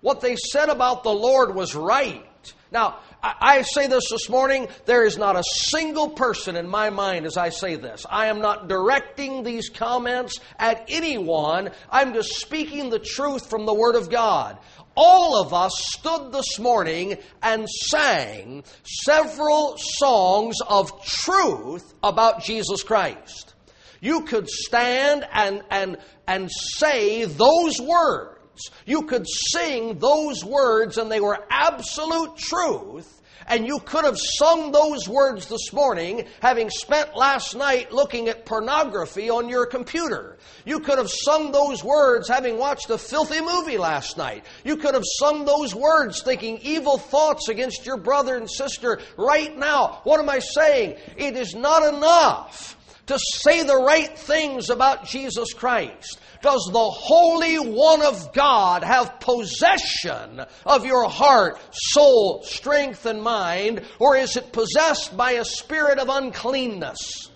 What 0.00 0.20
they 0.20 0.36
said 0.36 0.68
about 0.68 1.02
the 1.02 1.12
Lord 1.12 1.54
was 1.54 1.74
right. 1.74 2.24
Now, 2.70 2.98
I 3.22 3.62
say 3.62 3.86
this 3.86 4.04
this 4.10 4.28
morning, 4.28 4.68
there 4.84 5.04
is 5.04 5.18
not 5.18 5.36
a 5.36 5.42
single 5.42 6.10
person 6.10 6.56
in 6.56 6.68
my 6.68 6.90
mind 6.90 7.26
as 7.26 7.36
I 7.36 7.48
say 7.48 7.76
this. 7.76 8.06
I 8.08 8.26
am 8.26 8.40
not 8.40 8.68
directing 8.68 9.42
these 9.42 9.68
comments 9.68 10.38
at 10.58 10.84
anyone. 10.88 11.70
I'm 11.90 12.12
just 12.12 12.36
speaking 12.36 12.90
the 12.90 12.98
truth 12.98 13.48
from 13.48 13.66
the 13.66 13.74
Word 13.74 13.96
of 13.96 14.10
God. 14.10 14.58
All 14.96 15.40
of 15.40 15.52
us 15.52 15.72
stood 15.76 16.32
this 16.32 16.58
morning 16.58 17.18
and 17.42 17.68
sang 17.68 18.64
several 18.84 19.76
songs 19.76 20.56
of 20.66 21.04
truth 21.04 21.94
about 22.02 22.42
Jesus 22.42 22.82
Christ. 22.82 23.54
You 24.00 24.22
could 24.22 24.48
stand 24.48 25.26
and, 25.32 25.62
and, 25.70 25.98
and 26.26 26.50
say 26.50 27.24
those 27.24 27.80
words. 27.80 28.70
You 28.86 29.02
could 29.02 29.26
sing 29.28 29.98
those 29.98 30.44
words 30.44 30.96
and 30.96 31.12
they 31.12 31.20
were 31.20 31.44
absolute 31.50 32.36
truth 32.38 33.15
and 33.48 33.66
you 33.66 33.78
could 33.80 34.04
have 34.04 34.18
sung 34.18 34.72
those 34.72 35.08
words 35.08 35.46
this 35.46 35.72
morning, 35.72 36.26
having 36.40 36.70
spent 36.70 37.16
last 37.16 37.54
night 37.56 37.92
looking 37.92 38.28
at 38.28 38.44
pornography 38.44 39.30
on 39.30 39.48
your 39.48 39.66
computer. 39.66 40.36
You 40.64 40.80
could 40.80 40.98
have 40.98 41.10
sung 41.10 41.52
those 41.52 41.82
words 41.84 42.28
having 42.28 42.58
watched 42.58 42.90
a 42.90 42.98
filthy 42.98 43.40
movie 43.40 43.78
last 43.78 44.16
night. 44.16 44.44
You 44.64 44.76
could 44.76 44.94
have 44.94 45.04
sung 45.18 45.44
those 45.44 45.74
words 45.74 46.22
thinking 46.22 46.58
evil 46.62 46.98
thoughts 46.98 47.48
against 47.48 47.86
your 47.86 47.96
brother 47.96 48.36
and 48.36 48.50
sister 48.50 49.00
right 49.16 49.56
now. 49.56 50.00
What 50.04 50.20
am 50.20 50.28
I 50.28 50.40
saying? 50.40 50.96
It 51.16 51.36
is 51.36 51.54
not 51.54 51.94
enough 51.94 52.76
to 53.06 53.18
say 53.18 53.62
the 53.62 53.76
right 53.76 54.16
things 54.18 54.70
about 54.70 55.06
Jesus 55.06 55.52
Christ. 55.52 56.18
Does 56.42 56.68
the 56.72 56.78
Holy 56.78 57.56
One 57.56 58.02
of 58.02 58.32
God 58.32 58.82
have 58.82 59.20
possession 59.20 60.44
of 60.64 60.84
your 60.84 61.08
heart, 61.08 61.58
soul, 61.72 62.42
strength, 62.42 63.06
and 63.06 63.22
mind, 63.22 63.82
or 63.98 64.16
is 64.16 64.36
it 64.36 64.52
possessed 64.52 65.16
by 65.16 65.32
a 65.32 65.44
spirit 65.44 65.98
of 65.98 66.08
uncleanness? 66.08 67.30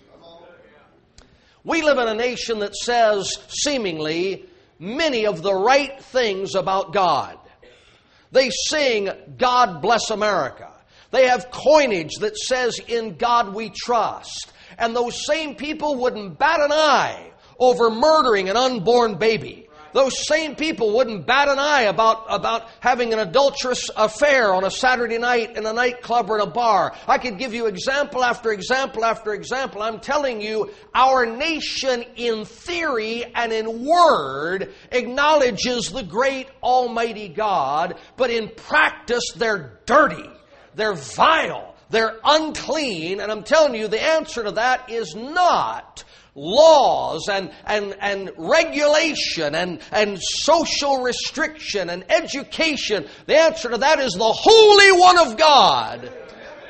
We 1.62 1.82
live 1.82 1.98
in 1.98 2.08
a 2.08 2.14
nation 2.14 2.60
that 2.60 2.74
says, 2.74 3.30
seemingly, 3.48 4.46
many 4.78 5.26
of 5.26 5.42
the 5.42 5.54
right 5.54 6.02
things 6.04 6.54
about 6.54 6.92
God. 6.92 7.38
They 8.32 8.50
sing, 8.50 9.10
God 9.36 9.82
bless 9.82 10.10
America. 10.10 10.70
They 11.10 11.26
have 11.26 11.50
coinage 11.50 12.16
that 12.20 12.36
says, 12.36 12.78
In 12.86 13.16
God 13.16 13.54
we 13.54 13.70
trust. 13.70 14.49
And 14.80 14.96
those 14.96 15.24
same 15.26 15.54
people 15.54 15.96
wouldn't 15.96 16.38
bat 16.38 16.60
an 16.60 16.72
eye 16.72 17.32
over 17.58 17.90
murdering 17.90 18.48
an 18.48 18.56
unborn 18.56 19.18
baby. 19.18 19.68
Those 19.92 20.26
same 20.26 20.54
people 20.54 20.96
wouldn't 20.96 21.26
bat 21.26 21.48
an 21.48 21.58
eye 21.58 21.82
about, 21.82 22.24
about 22.28 22.68
having 22.78 23.12
an 23.12 23.18
adulterous 23.18 23.90
affair 23.96 24.54
on 24.54 24.64
a 24.64 24.70
Saturday 24.70 25.18
night 25.18 25.56
in 25.56 25.66
a 25.66 25.72
nightclub 25.72 26.30
or 26.30 26.36
in 26.36 26.42
a 26.42 26.50
bar. 26.50 26.94
I 27.08 27.18
could 27.18 27.38
give 27.38 27.54
you 27.54 27.66
example 27.66 28.22
after 28.22 28.52
example 28.52 29.04
after 29.04 29.34
example. 29.34 29.82
I'm 29.82 30.00
telling 30.00 30.40
you, 30.40 30.70
our 30.94 31.26
nation 31.26 32.04
in 32.16 32.44
theory 32.44 33.24
and 33.34 33.52
in 33.52 33.84
word 33.84 34.72
acknowledges 34.92 35.90
the 35.90 36.04
great 36.04 36.48
Almighty 36.62 37.28
God, 37.28 37.98
but 38.16 38.30
in 38.30 38.48
practice 38.48 39.24
they're 39.34 39.80
dirty. 39.86 40.30
They're 40.76 40.94
vile. 40.94 41.69
They're 41.90 42.16
unclean. 42.24 43.20
And 43.20 43.30
I'm 43.30 43.42
telling 43.42 43.74
you, 43.74 43.88
the 43.88 44.02
answer 44.02 44.44
to 44.44 44.52
that 44.52 44.90
is 44.90 45.14
not 45.14 46.04
laws 46.34 47.28
and, 47.28 47.50
and, 47.66 47.96
and 48.00 48.30
regulation 48.36 49.54
and, 49.54 49.80
and 49.92 50.18
social 50.20 51.02
restriction 51.02 51.90
and 51.90 52.04
education. 52.10 53.06
The 53.26 53.36
answer 53.36 53.70
to 53.70 53.78
that 53.78 53.98
is 53.98 54.12
the 54.12 54.32
Holy 54.32 54.92
One 54.92 55.18
of 55.18 55.36
God 55.36 56.12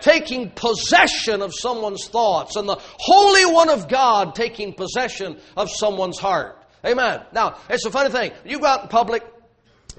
taking 0.01 0.51
possession 0.51 1.43
of 1.43 1.53
someone's 1.55 2.09
thoughts 2.09 2.57
and 2.57 2.69
the 2.69 2.79
Holy 2.81 3.45
One 3.53 3.69
of 3.69 3.89
God 3.89 4.35
taking 4.35 4.73
possession 4.73 5.37
of 5.57 5.71
someone's 5.71 6.19
heart. 6.19 6.57
Amen. 6.85 7.21
Now, 7.33 7.59
it's 7.69 7.85
a 7.85 7.91
funny 7.91 8.11
thing. 8.11 8.33
You 8.45 8.61
go 8.61 8.67
out 8.67 8.83
in 8.83 8.89
public, 8.89 9.23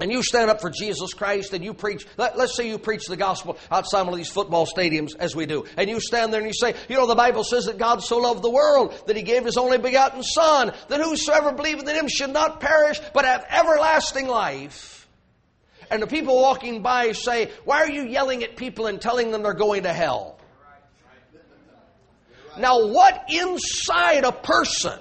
and 0.00 0.10
you 0.10 0.22
stand 0.22 0.50
up 0.50 0.60
for 0.60 0.70
Jesus 0.70 1.14
Christ 1.14 1.52
and 1.52 1.64
you 1.64 1.74
preach, 1.74 2.06
let, 2.16 2.36
us 2.36 2.56
say 2.56 2.68
you 2.68 2.78
preach 2.78 3.06
the 3.06 3.16
gospel 3.16 3.58
outside 3.70 4.02
one 4.02 4.12
of 4.12 4.16
these 4.16 4.30
football 4.30 4.66
stadiums 4.66 5.16
as 5.18 5.36
we 5.36 5.46
do, 5.46 5.64
and 5.76 5.88
you 5.88 6.00
stand 6.00 6.32
there 6.32 6.40
and 6.40 6.48
you 6.48 6.54
say, 6.54 6.74
you 6.88 6.96
know, 6.96 7.06
the 7.06 7.14
Bible 7.14 7.44
says 7.44 7.66
that 7.66 7.78
God 7.78 8.02
so 8.02 8.18
loved 8.18 8.42
the 8.42 8.50
world 8.50 8.94
that 9.06 9.16
he 9.16 9.22
gave 9.22 9.44
his 9.44 9.56
only 9.56 9.78
begotten 9.78 10.22
Son, 10.22 10.72
that 10.88 11.00
whosoever 11.00 11.52
believeth 11.52 11.88
in 11.88 11.94
him 11.96 12.08
should 12.08 12.30
not 12.30 12.60
perish, 12.60 13.00
but 13.14 13.24
have 13.24 13.44
everlasting 13.48 14.28
life. 14.28 15.08
And 15.90 16.02
the 16.02 16.06
people 16.06 16.40
walking 16.40 16.82
by 16.82 17.12
say, 17.12 17.50
why 17.64 17.82
are 17.82 17.90
you 17.90 18.04
yelling 18.04 18.42
at 18.42 18.56
people 18.56 18.86
and 18.86 19.00
telling 19.00 19.30
them 19.30 19.42
they're 19.42 19.52
going 19.52 19.82
to 19.82 19.92
hell? 19.92 20.38
Now, 22.58 22.86
what 22.86 23.24
inside 23.28 24.24
a 24.24 24.32
person 24.32 24.98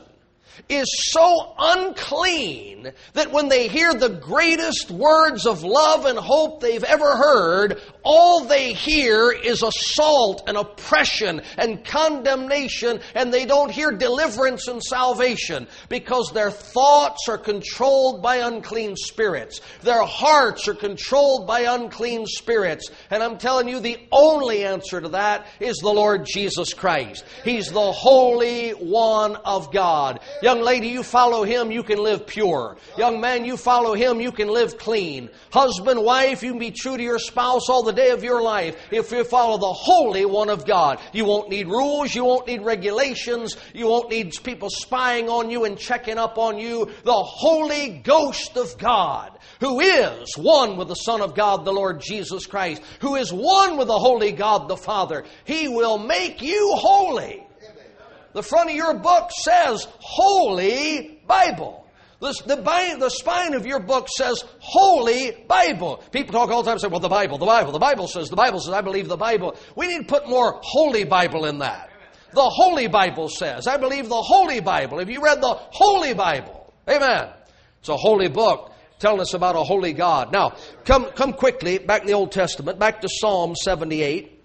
is 0.70 0.88
so 1.12 1.54
unclean 1.58 2.92
that 3.14 3.32
when 3.32 3.50
they 3.50 3.68
hear 3.68 3.94
the 3.94 4.10
greatest 4.10 4.92
words 4.92 5.46
of 5.46 5.64
love 5.64 6.06
and 6.06 6.18
hope 6.18 6.62
they've 6.62 6.84
ever 6.84 7.16
heard, 7.16 7.82
all 8.04 8.46
they 8.46 8.74
hear 8.74 9.32
is 9.32 9.64
assault 9.64 10.44
and 10.48 10.58
oppression 10.58 11.42
and 11.58 11.86
condemnation, 11.86 13.00
and 13.16 13.34
they 13.34 13.46
don't 13.46 13.72
hear 13.72 13.92
deliverance 13.92 14.68
and 14.68 14.82
salvation 14.82 15.68
because 15.90 16.32
their 16.34 16.52
thoughts 16.52 17.28
are 17.28 17.38
controlled 17.38 18.22
by 18.22 18.38
unclean 18.38 18.96
spirits. 18.96 19.62
Their 19.82 20.04
hearts 20.04 20.68
are 20.68 20.74
controlled 20.74 21.48
by 21.48 21.62
unclean 21.62 22.26
spirits. 22.26 22.90
And 23.10 23.22
I'm 23.22 23.38
telling 23.38 23.68
you, 23.68 23.80
the 23.80 24.00
only 24.12 24.64
answer 24.64 25.02
to 25.02 25.10
that 25.10 25.48
is 25.60 25.78
the 25.78 25.94
Lord 25.94 26.26
Jesus 26.26 26.74
Christ. 26.74 27.24
He's 27.44 27.70
the 27.72 27.92
Holy 27.92 28.72
One 28.72 29.36
of 29.36 29.72
God. 29.72 30.20
Young 30.42 30.62
lady, 30.62 30.88
you 30.88 31.04
follow 31.04 31.44
Him, 31.44 31.72
you 31.72 31.84
can 31.84 32.00
live 32.00 32.26
pure. 32.26 32.78
Young 32.98 33.22
man, 33.22 33.46
you 33.46 33.58
follow 33.58 33.94
Him, 33.94 34.20
you 34.20 34.32
can 34.32 34.48
live 34.48 34.78
clean. 34.78 35.30
Husband, 35.52 36.04
wife, 36.04 36.42
you 36.42 36.52
can 36.52 36.60
be 36.60 36.72
true 36.72 36.98
to 36.98 37.04
your 37.04 37.20
spouse 37.20 37.70
all 37.70 37.84
the 37.84 37.94
day 37.94 38.10
of 38.10 38.24
your 38.24 38.42
life 38.42 38.76
if 38.92 39.12
you 39.12 39.24
follow 39.24 39.58
the 39.58 39.72
Holy 39.72 40.26
One 40.26 40.50
of 40.50 40.66
God. 40.66 41.00
You 41.14 41.26
won't 41.26 41.50
need 41.50 41.68
rules, 41.68 42.16
you 42.16 42.26
won't 42.26 42.48
need 42.48 42.64
regulations, 42.64 43.56
you 43.74 43.88
won't 43.88 44.10
need 44.10 44.34
people 44.44 44.70
spying 44.72 45.30
on 45.30 45.52
you 45.52 45.66
and 45.66 45.78
checking 45.78 46.18
up 46.18 46.38
on 46.38 46.58
you. 46.58 46.90
The 47.04 47.14
Holy 47.14 48.02
Ghost 48.04 48.58
of 48.58 48.78
God, 48.80 49.38
who 49.60 49.80
is 49.80 50.36
one 50.38 50.76
with 50.78 50.88
the 50.88 50.96
Son 50.96 51.22
of 51.22 51.36
God, 51.36 51.66
the 51.66 51.74
Lord 51.74 52.02
Jesus 52.02 52.48
Christ, 52.48 52.82
who 53.00 53.16
is 53.16 53.32
one 53.32 53.78
with 53.78 53.88
the 53.88 54.00
Holy 54.00 54.32
God 54.32 54.68
the 54.68 54.78
Father, 54.78 55.24
He 55.46 55.68
will 55.68 56.00
make 56.00 56.42
you 56.42 56.74
holy. 56.76 57.46
The 58.34 58.44
front 58.44 58.70
of 58.70 58.76
your 58.76 58.94
book 58.96 59.32
says 59.32 59.88
Holy 60.00 61.22
Bible. 61.28 61.86
The, 62.20 62.34
the, 62.46 62.98
the, 63.00 63.10
spine 63.10 63.56
of 63.56 63.66
your 63.66 63.80
book 63.80 64.08
says 64.16 64.44
Holy 64.60 65.32
Bible. 65.48 66.04
People 66.12 66.34
talk 66.34 66.52
all 66.52 66.62
the 66.62 66.70
time 66.70 66.78
say, 66.78 66.88
well, 66.88 67.00
the 67.00 67.10
Bible, 67.10 67.40
the 67.40 67.48
Bible, 67.48 67.72
the 67.72 67.80
Bible 67.80 68.08
says, 68.08 68.30
the 68.30 68.36
Bible 68.36 68.60
says, 68.60 68.74
I 68.74 68.82
believe 68.82 69.08
the 69.08 69.18
Bible. 69.18 69.56
We 69.76 69.88
need 69.88 70.08
to 70.08 70.14
put 70.14 70.30
more 70.30 70.60
Holy 70.64 71.04
Bible 71.04 71.46
in 71.46 71.60
that. 71.60 71.90
The 72.34 72.44
Holy 72.44 72.88
Bible 72.88 73.28
says, 73.28 73.66
I 73.66 73.78
believe 73.78 74.08
the 74.08 74.22
Holy 74.22 74.60
Bible. 74.60 75.00
Have 75.00 75.10
you 75.10 75.22
read 75.22 75.42
the 75.42 75.54
Holy 75.72 76.14
Bible? 76.14 76.72
Amen. 76.88 77.30
It's 77.80 77.90
a 77.90 77.98
holy 77.98 78.30
book 78.30 78.72
telling 79.00 79.20
us 79.20 79.34
about 79.34 79.56
a 79.56 79.64
holy 79.64 79.94
God. 79.94 80.32
Now, 80.32 80.54
come, 80.86 81.06
come 81.12 81.34
quickly 81.34 81.80
back 81.80 82.02
in 82.02 82.08
the 82.08 82.14
Old 82.14 82.32
Testament, 82.32 82.78
back 82.78 83.02
to 83.02 83.10
Psalm 83.10 83.56
78 83.56 84.40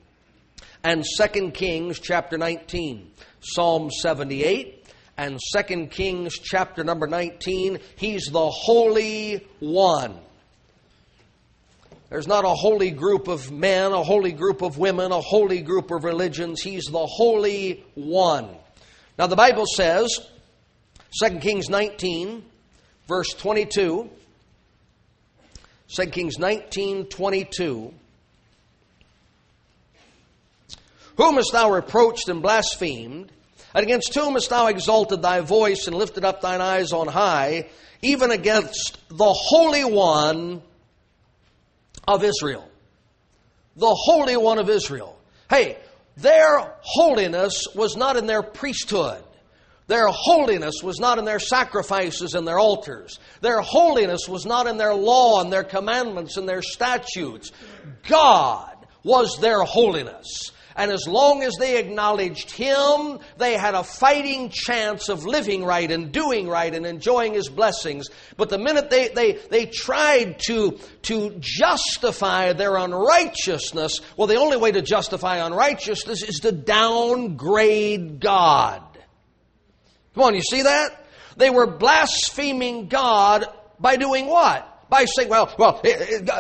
and 0.83 1.05
2 1.05 1.51
Kings 1.51 2.01
chapter 2.01 2.39
19. 2.39 3.11
Psalm 3.41 3.91
78 3.91 4.85
and 5.17 5.39
2 5.57 5.87
Kings 5.87 6.39
chapter 6.39 6.85
number 6.85 7.07
19. 7.07 7.79
He's 7.97 8.27
the 8.27 8.51
Holy 8.51 9.47
One. 9.61 10.19
There's 12.09 12.29
not 12.29 12.45
a 12.45 12.55
holy 12.55 12.93
group 12.93 13.27
of 13.27 13.51
men, 13.51 13.93
a 13.93 14.03
holy 14.03 14.33
group 14.33 14.63
of 14.63 14.79
women, 14.79 15.11
a 15.11 15.21
holy 15.21 15.61
group 15.61 15.91
of 15.91 16.05
religions. 16.05 16.63
He's 16.63 16.85
the 16.85 17.07
Holy 17.07 17.85
One. 17.95 18.49
Now, 19.19 19.27
the 19.27 19.37
Bible 19.37 19.65
says, 19.67 20.21
2 21.23 21.39
Kings 21.39 21.69
19, 21.69 22.45
verse 23.09 23.31
22, 23.31 24.09
2 25.89 26.07
Kings 26.07 26.39
19, 26.39 27.07
22. 27.07 27.95
Whom 31.17 31.37
hast 31.37 31.53
thou 31.53 31.71
reproached 31.71 32.29
and 32.29 32.43
blasphemed? 32.43 33.33
And 33.75 33.83
against 33.83 34.15
whom 34.15 34.35
hast 34.35 34.51
thou 34.51 34.67
exalted 34.69 35.23
thy 35.23 35.41
voice 35.41 35.87
and 35.87 35.97
lifted 35.97 36.25
up 36.25 36.41
thine 36.41 36.61
eyes 36.61 36.93
on 36.93 37.09
high, 37.09 37.69
even 38.03 38.31
against 38.31 38.99
the 39.09 39.33
Holy 39.33 39.85
One 39.85 40.63
of 42.07 42.25
Israel? 42.25 42.69
The 43.77 43.95
Holy 43.95 44.37
One 44.37 44.59
of 44.59 44.71
Israel. 44.71 45.19
Hey, 45.51 45.79
their 46.17 46.75
holiness 46.81 47.65
was 47.75 47.97
not 47.97 48.17
in 48.17 48.27
their 48.27 48.43
priesthood. 48.43 49.23
Their 49.89 50.09
holiness 50.09 50.83
was 50.83 50.99
not 50.99 51.19
in 51.19 51.25
their 51.25 51.39
sacrifices 51.39 52.35
and 52.35 52.47
their 52.47 52.59
altars. 52.59 53.21
Their 53.41 53.61
holiness 53.61 54.29
was 54.29 54.45
not 54.45 54.67
in 54.67 54.79
their 54.79 54.95
law 54.95 55.41
and 55.41 55.53
their 55.53 55.63
commandments 55.63 56.37
and 56.37 56.49
their 56.49 56.63
statutes. 56.63 57.53
God 58.09 58.75
was 59.05 59.39
their 59.41 59.63
holiness. 59.63 60.51
And 60.77 60.91
as 60.91 61.09
long 61.09 61.43
as 61.43 61.55
they 61.59 61.79
acknowledged 61.79 62.51
Him, 62.51 63.19
they 63.39 63.55
had 63.55 63.75
a 63.75 63.83
fighting 63.83 64.51
chance 64.51 65.09
of 65.09 65.25
living 65.25 65.65
right 65.65 65.91
and 65.91 66.13
doing 66.13 66.49
right 66.49 66.73
and 66.73 66.85
enjoying 66.85 67.33
His 67.33 67.49
blessings. 67.49 68.09
But 68.37 68.51
the 68.51 68.59
minute 68.59 68.91
they, 68.91 69.09
they, 69.09 69.33
they 69.33 69.67
tried 69.67 70.39
to, 70.47 70.79
to 71.03 71.35
justify 71.39 72.53
their 72.53 72.77
unrighteousness, 72.77 74.01
well, 74.19 74.27
the 74.27 74.37
only 74.37 74.59
way 74.59 74.71
to 74.73 74.83
justify 74.83 75.39
unrighteousness 75.39 76.23
is 76.23 76.41
to 76.41 76.53
downgrade 76.53 78.21
God. 78.21 78.83
Come 80.15 80.25
on, 80.25 80.35
you 80.35 80.43
see 80.43 80.63
that? 80.63 81.05
They 81.39 81.51
were 81.51 81.67
blaspheming 81.67 82.89
God 82.89 83.47
by 83.81 83.97
doing 83.97 84.27
what? 84.27 84.76
By 84.89 85.05
saying, 85.05 85.29
well, 85.29 85.53
well, 85.59 85.83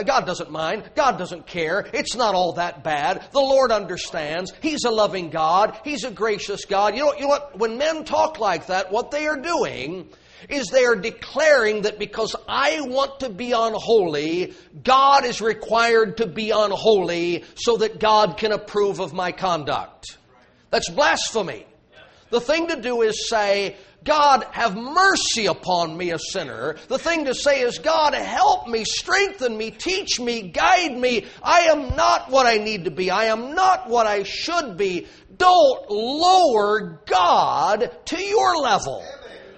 God 0.04 0.26
doesn't 0.26 0.50
mind. 0.50 0.90
God 0.94 1.18
doesn't 1.18 1.46
care. 1.46 1.88
It's 1.92 2.14
not 2.14 2.34
all 2.34 2.52
that 2.54 2.84
bad. 2.84 3.26
The 3.32 3.40
Lord 3.40 3.72
understands. 3.72 4.52
He's 4.60 4.84
a 4.84 4.90
loving 4.90 5.30
God. 5.30 5.78
He's 5.84 6.04
a 6.04 6.10
gracious 6.10 6.64
God. 6.64 6.94
You 6.94 7.00
know, 7.00 7.14
you 7.14 7.22
know 7.22 7.28
what? 7.28 7.58
When 7.58 7.78
men 7.78 8.04
talk 8.04 8.38
like 8.38 8.66
that, 8.66 8.92
what 8.92 9.10
they 9.10 9.26
are 9.26 9.36
doing 9.36 10.08
is 10.48 10.68
they 10.68 10.84
are 10.84 10.96
declaring 10.96 11.82
that 11.82 11.98
because 11.98 12.36
I 12.46 12.82
want 12.82 13.20
to 13.20 13.30
be 13.30 13.52
unholy, 13.52 14.54
God 14.82 15.24
is 15.24 15.40
required 15.40 16.18
to 16.18 16.26
be 16.26 16.50
unholy 16.50 17.44
so 17.56 17.78
that 17.78 17.98
God 17.98 18.36
can 18.36 18.52
approve 18.52 19.00
of 19.00 19.12
my 19.12 19.32
conduct. 19.32 20.18
That's 20.70 20.90
blasphemy. 20.90 21.66
The 22.30 22.40
thing 22.40 22.68
to 22.68 22.80
do 22.80 23.02
is 23.02 23.28
say, 23.28 23.76
God, 24.04 24.46
have 24.52 24.76
mercy 24.76 25.46
upon 25.46 25.96
me, 25.96 26.10
a 26.10 26.18
sinner. 26.18 26.76
The 26.88 26.98
thing 26.98 27.24
to 27.24 27.34
say 27.34 27.62
is, 27.62 27.78
God, 27.78 28.14
help 28.14 28.68
me, 28.68 28.84
strengthen 28.84 29.56
me, 29.56 29.70
teach 29.70 30.20
me, 30.20 30.42
guide 30.42 30.96
me. 30.96 31.26
I 31.42 31.62
am 31.62 31.96
not 31.96 32.30
what 32.30 32.46
I 32.46 32.58
need 32.58 32.84
to 32.84 32.90
be. 32.90 33.10
I 33.10 33.24
am 33.26 33.54
not 33.54 33.88
what 33.88 34.06
I 34.06 34.22
should 34.22 34.76
be. 34.76 35.06
Don't 35.36 35.90
lower 35.90 37.02
God 37.06 37.90
to 38.06 38.22
your 38.22 38.56
level. 38.58 39.04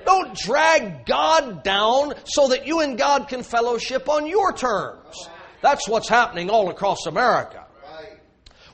Don't 0.06 0.34
drag 0.34 1.04
God 1.04 1.62
down 1.62 2.14
so 2.24 2.48
that 2.48 2.66
you 2.66 2.80
and 2.80 2.96
God 2.96 3.28
can 3.28 3.42
fellowship 3.42 4.08
on 4.08 4.26
your 4.26 4.52
terms. 4.54 5.28
That's 5.60 5.86
what's 5.86 6.08
happening 6.08 6.48
all 6.48 6.70
across 6.70 7.06
America 7.06 7.67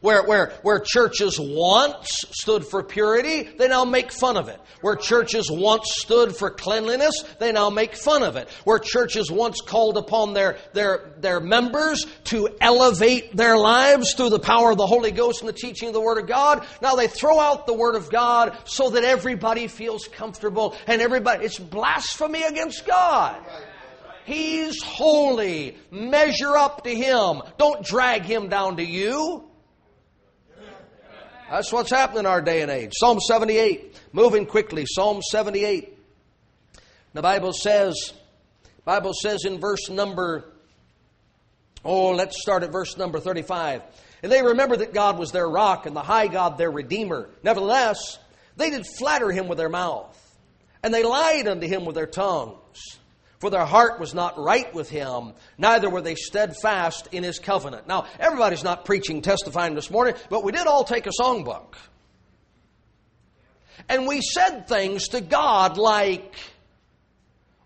where, 0.04 0.22
where, 0.22 0.52
where 0.60 0.80
churches 0.80 1.40
once 1.40 2.06
stood 2.30 2.66
for 2.66 2.82
purity, 2.82 3.44
they 3.56 3.68
now 3.68 3.86
make 3.86 4.12
fun 4.12 4.36
of 4.36 4.48
it. 4.48 4.60
Where 4.82 4.96
churches 4.96 5.50
once 5.50 5.86
stood 5.94 6.36
for 6.36 6.50
cleanliness, 6.50 7.24
they 7.38 7.52
now 7.52 7.70
make 7.70 7.96
fun 7.96 8.22
of 8.22 8.36
it. 8.36 8.50
Where 8.64 8.78
churches 8.78 9.30
once 9.30 9.62
called 9.62 9.96
upon 9.96 10.34
their, 10.34 10.58
their, 10.74 11.14
their 11.20 11.40
members 11.40 12.04
to 12.24 12.50
elevate 12.60 13.34
their 13.34 13.56
lives 13.56 14.12
through 14.12 14.28
the 14.28 14.38
power 14.38 14.72
of 14.72 14.76
the 14.76 14.86
Holy 14.86 15.10
Ghost 15.10 15.40
and 15.40 15.48
the 15.48 15.54
teaching 15.54 15.88
of 15.88 15.94
the 15.94 16.02
Word 16.02 16.18
of 16.18 16.28
God, 16.28 16.66
now 16.82 16.96
they 16.96 17.08
throw 17.08 17.40
out 17.40 17.66
the 17.66 17.72
Word 17.72 17.94
of 17.94 18.10
God 18.10 18.58
so 18.66 18.90
that 18.90 19.04
everybody 19.04 19.68
feels 19.68 20.06
comfortable 20.06 20.76
and 20.86 21.00
everybody, 21.00 21.46
it's 21.46 21.58
blasphemy 21.58 22.42
against 22.42 22.86
God. 22.86 23.42
He's 24.26 24.82
holy. 24.82 25.78
Measure 25.90 26.58
up 26.58 26.84
to 26.84 26.94
Him. 26.94 27.40
Don't 27.56 27.82
drag 27.82 28.24
Him 28.26 28.50
down 28.50 28.76
to 28.76 28.84
you. 28.84 29.48
That's 31.54 31.72
what's 31.72 31.90
happening 31.90 32.20
in 32.20 32.26
our 32.26 32.42
day 32.42 32.62
and 32.62 32.70
age. 32.70 32.90
Psalm 32.94 33.20
78, 33.20 33.96
moving 34.12 34.44
quickly. 34.44 34.86
Psalm 34.88 35.22
78. 35.22 35.96
The 37.12 37.22
Bible 37.22 37.52
says, 37.52 38.12
Bible 38.84 39.12
says 39.14 39.44
in 39.44 39.60
verse 39.60 39.88
number, 39.88 40.52
oh, 41.84 42.10
let's 42.10 42.42
start 42.42 42.64
at 42.64 42.72
verse 42.72 42.96
number 42.96 43.20
35. 43.20 43.82
And 44.24 44.32
they 44.32 44.42
remember 44.42 44.78
that 44.78 44.92
God 44.92 45.16
was 45.16 45.30
their 45.30 45.48
rock 45.48 45.86
and 45.86 45.94
the 45.94 46.02
high 46.02 46.26
God 46.26 46.58
their 46.58 46.72
redeemer. 46.72 47.30
Nevertheless, 47.44 48.18
they 48.56 48.70
did 48.70 48.84
flatter 48.98 49.30
him 49.30 49.46
with 49.46 49.58
their 49.58 49.68
mouth, 49.68 50.36
and 50.82 50.92
they 50.92 51.04
lied 51.04 51.46
unto 51.46 51.68
him 51.68 51.84
with 51.84 51.94
their 51.94 52.08
tongues. 52.08 52.58
For 53.38 53.50
their 53.50 53.64
heart 53.64 54.00
was 54.00 54.14
not 54.14 54.38
right 54.38 54.72
with 54.72 54.88
him, 54.88 55.34
neither 55.58 55.90
were 55.90 56.00
they 56.00 56.14
steadfast 56.14 57.08
in 57.12 57.22
his 57.22 57.38
covenant. 57.38 57.86
Now, 57.86 58.06
everybody's 58.18 58.64
not 58.64 58.84
preaching, 58.84 59.22
testifying 59.22 59.74
this 59.74 59.90
morning, 59.90 60.14
but 60.30 60.44
we 60.44 60.52
did 60.52 60.66
all 60.66 60.84
take 60.84 61.06
a 61.06 61.10
songbook. 61.20 61.74
And 63.88 64.06
we 64.06 64.22
said 64.22 64.66
things 64.66 65.08
to 65.08 65.20
God 65.20 65.76
like, 65.76 66.36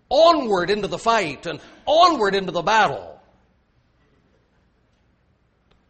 onward 0.09 0.71
into 0.71 0.89
the 0.89 0.99
fight 0.99 1.47
and 1.47 1.61
onward 1.87 2.35
into 2.35 2.53
the 2.53 2.63
battle. 2.63 3.21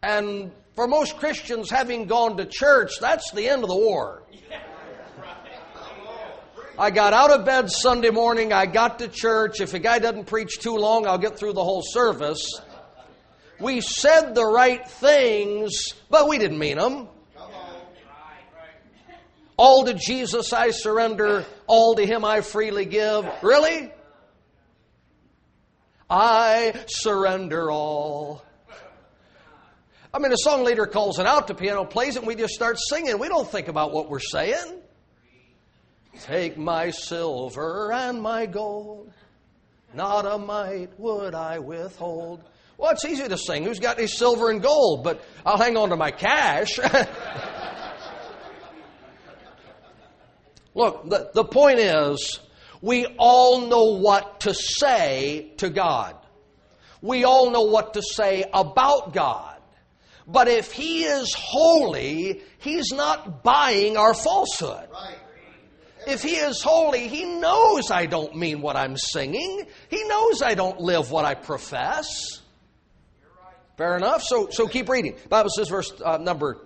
And 0.01 0.51
for 0.75 0.87
most 0.87 1.17
Christians, 1.17 1.69
having 1.69 2.05
gone 2.05 2.37
to 2.37 2.45
church, 2.45 2.99
that's 2.99 3.31
the 3.31 3.49
end 3.49 3.63
of 3.63 3.69
the 3.69 3.75
war. 3.75 4.23
I 6.79 6.91
got 6.91 7.11
out 7.11 7.29
of 7.29 7.43
bed 7.43 7.69
Sunday 7.69 8.09
morning. 8.09 8.53
I 8.53 8.65
got 8.65 8.99
to 8.99 9.09
church. 9.09 9.59
If 9.59 9.73
a 9.73 9.79
guy 9.79 9.99
doesn't 9.99 10.27
preach 10.27 10.59
too 10.59 10.77
long, 10.77 11.05
I'll 11.05 11.17
get 11.17 11.37
through 11.37 11.51
the 11.51 11.63
whole 11.63 11.81
service. 11.83 12.61
We 13.59 13.81
said 13.81 14.33
the 14.33 14.45
right 14.45 14.87
things, 14.87 15.93
but 16.09 16.29
we 16.29 16.37
didn't 16.37 16.57
mean 16.57 16.77
them. 16.77 17.09
All 19.57 19.83
to 19.83 19.93
Jesus 19.93 20.53
I 20.53 20.69
surrender, 20.69 21.45
all 21.67 21.95
to 21.95 22.05
Him 22.05 22.23
I 22.23 22.39
freely 22.39 22.85
give. 22.85 23.25
Really? 23.43 23.91
I 26.09 26.73
surrender 26.87 27.69
all. 27.69 28.41
I 30.13 30.19
mean, 30.19 30.31
a 30.31 30.37
song 30.37 30.63
leader 30.63 30.85
calls 30.85 31.19
it 31.19 31.25
out, 31.25 31.47
the 31.47 31.55
piano 31.55 31.83
plays 31.83 32.15
it, 32.15 32.19
and 32.19 32.27
we 32.27 32.35
just 32.35 32.53
start 32.53 32.77
singing. 32.79 33.19
We 33.19 33.27
don't 33.27 33.51
think 33.51 33.67
about 33.67 33.91
what 33.91 34.09
we're 34.09 34.21
saying. 34.21 34.81
Take 36.21 36.57
my 36.57 36.91
silver 36.91 37.91
and 37.91 38.21
my 38.21 38.45
gold, 38.45 39.11
not 39.93 40.25
a 40.25 40.37
mite 40.37 40.91
would 40.97 41.33
I 41.35 41.59
withhold. 41.59 42.43
Well, 42.77 42.91
it's 42.91 43.05
easy 43.05 43.27
to 43.27 43.37
sing. 43.37 43.63
Who's 43.63 43.79
got 43.79 43.97
any 43.97 44.07
silver 44.07 44.49
and 44.49 44.61
gold? 44.61 45.03
But 45.03 45.21
I'll 45.45 45.57
hang 45.57 45.75
on 45.77 45.89
to 45.89 45.95
my 45.95 46.11
cash. 46.11 46.79
Look, 50.75 51.09
the, 51.09 51.31
the 51.33 51.43
point 51.43 51.79
is, 51.79 52.39
we 52.81 53.05
all 53.17 53.67
know 53.67 53.97
what 53.97 54.41
to 54.41 54.53
say 54.53 55.51
to 55.57 55.69
God. 55.69 56.15
We 57.01 57.25
all 57.25 57.49
know 57.51 57.63
what 57.63 57.95
to 57.95 58.01
say 58.01 58.45
about 58.53 59.13
God. 59.13 59.57
But 60.27 60.47
if 60.47 60.71
He 60.71 61.03
is 61.03 61.33
holy, 61.33 62.41
He's 62.59 62.91
not 62.91 63.43
buying 63.43 63.97
our 63.97 64.13
falsehood. 64.13 64.87
Right. 64.91 65.17
If 66.09 66.23
He 66.23 66.35
is 66.35 66.61
holy, 66.61 67.07
He 67.07 67.25
knows 67.25 67.91
I 67.91 68.05
don't 68.05 68.35
mean 68.35 68.61
what 68.61 68.75
I'm 68.75 68.97
singing. 68.97 69.65
He 69.89 70.03
knows 70.05 70.41
I 70.41 70.55
don't 70.55 70.79
live 70.79 71.11
what 71.11 71.25
I 71.25 71.35
profess. 71.35 72.41
Fair 73.77 73.95
enough? 73.95 74.23
So, 74.23 74.49
so 74.51 74.67
keep 74.67 74.89
reading. 74.89 75.15
Bible 75.29 75.51
says, 75.55 75.69
verse 75.69 75.93
uh, 76.03 76.17
number, 76.17 76.57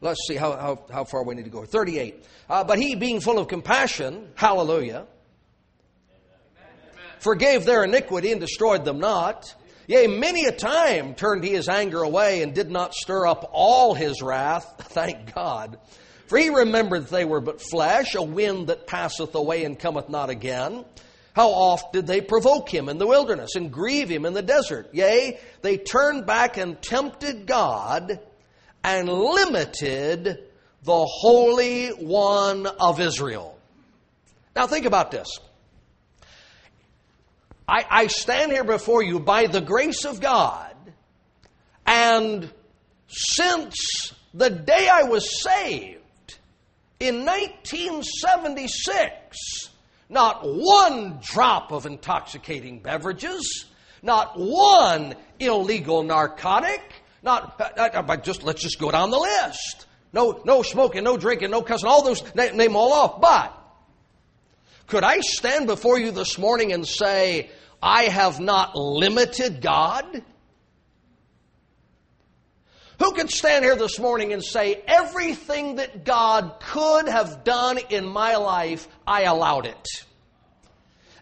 let's 0.00 0.20
see 0.28 0.36
how, 0.36 0.52
how, 0.52 0.84
how 0.92 1.04
far 1.04 1.24
we 1.24 1.34
need 1.34 1.44
to 1.46 1.50
go. 1.50 1.64
38. 1.64 2.24
Uh, 2.48 2.64
but 2.64 2.78
He, 2.78 2.94
being 2.94 3.20
full 3.20 3.38
of 3.38 3.48
compassion, 3.48 4.28
hallelujah, 4.36 5.06
forgave 7.18 7.64
their 7.64 7.82
iniquity 7.82 8.30
and 8.30 8.40
destroyed 8.40 8.84
them 8.84 8.98
not. 8.98 9.54
Yea, 9.88 10.06
many 10.06 10.44
a 10.46 10.52
time 10.52 11.14
turned 11.14 11.44
he 11.44 11.50
his 11.50 11.68
anger 11.68 12.02
away 12.02 12.42
and 12.42 12.54
did 12.54 12.70
not 12.70 12.92
stir 12.92 13.26
up 13.26 13.48
all 13.52 13.94
his 13.94 14.20
wrath. 14.20 14.74
Thank 14.90 15.34
God. 15.34 15.78
For 16.26 16.38
he 16.38 16.50
remembered 16.50 17.04
that 17.04 17.10
they 17.10 17.24
were 17.24 17.40
but 17.40 17.60
flesh, 17.60 18.14
a 18.14 18.22
wind 18.22 18.68
that 18.68 18.86
passeth 18.86 19.34
away 19.34 19.64
and 19.64 19.78
cometh 19.78 20.08
not 20.08 20.28
again. 20.30 20.84
How 21.34 21.50
oft 21.50 21.92
did 21.92 22.06
they 22.06 22.20
provoke 22.20 22.72
him 22.72 22.88
in 22.88 22.98
the 22.98 23.06
wilderness 23.06 23.56
and 23.56 23.70
grieve 23.70 24.08
him 24.08 24.24
in 24.24 24.32
the 24.32 24.42
desert? 24.42 24.88
Yea, 24.92 25.38
they 25.62 25.76
turned 25.76 26.26
back 26.26 26.56
and 26.56 26.80
tempted 26.80 27.46
God 27.46 28.20
and 28.82 29.08
limited 29.08 30.44
the 30.82 31.04
Holy 31.04 31.88
One 31.88 32.66
of 32.66 33.00
Israel. 33.00 33.58
Now 34.54 34.66
think 34.66 34.86
about 34.86 35.10
this. 35.10 35.28
I, 37.68 37.84
I 37.88 38.06
stand 38.06 38.52
here 38.52 38.64
before 38.64 39.02
you 39.02 39.20
by 39.20 39.46
the 39.46 39.60
grace 39.60 40.04
of 40.04 40.20
God, 40.20 40.74
and 41.84 42.50
since 43.08 44.14
the 44.32 44.50
day 44.50 44.88
I 44.88 45.02
was 45.02 45.42
saved, 45.42 46.00
in 46.98 47.24
1976, 47.24 49.70
not 50.08 50.40
one 50.44 51.18
drop 51.20 51.72
of 51.72 51.84
intoxicating 51.84 52.80
beverages, 52.80 53.66
not 54.02 54.38
one 54.38 55.14
illegal 55.38 56.02
narcotic, 56.02 56.80
not 57.22 57.60
uh, 57.60 57.90
uh, 57.92 58.16
just 58.16 58.42
let's 58.42 58.62
just 58.62 58.78
go 58.78 58.90
down 58.90 59.10
the 59.10 59.18
list. 59.18 59.84
No, 60.12 60.40
no 60.44 60.62
smoking, 60.62 61.04
no 61.04 61.16
drinking, 61.16 61.50
no 61.50 61.62
cussing, 61.62 61.88
all 61.88 62.02
those 62.02 62.22
name, 62.34 62.56
name 62.56 62.74
all 62.76 62.92
off. 62.92 63.20
But 63.20 63.52
could 64.86 65.04
I 65.04 65.20
stand 65.20 65.66
before 65.66 65.98
you 65.98 66.12
this 66.12 66.38
morning 66.38 66.72
and 66.72 66.86
say, 66.86 67.50
I 67.82 68.04
have 68.04 68.40
not 68.40 68.76
limited 68.76 69.60
God? 69.60 70.22
Who 72.98 73.12
could 73.12 73.30
stand 73.30 73.64
here 73.64 73.76
this 73.76 73.98
morning 73.98 74.32
and 74.32 74.42
say, 74.42 74.82
everything 74.86 75.76
that 75.76 76.04
God 76.04 76.54
could 76.60 77.08
have 77.08 77.44
done 77.44 77.78
in 77.90 78.06
my 78.06 78.36
life, 78.36 78.88
I 79.06 79.22
allowed 79.22 79.66
it? 79.66 79.86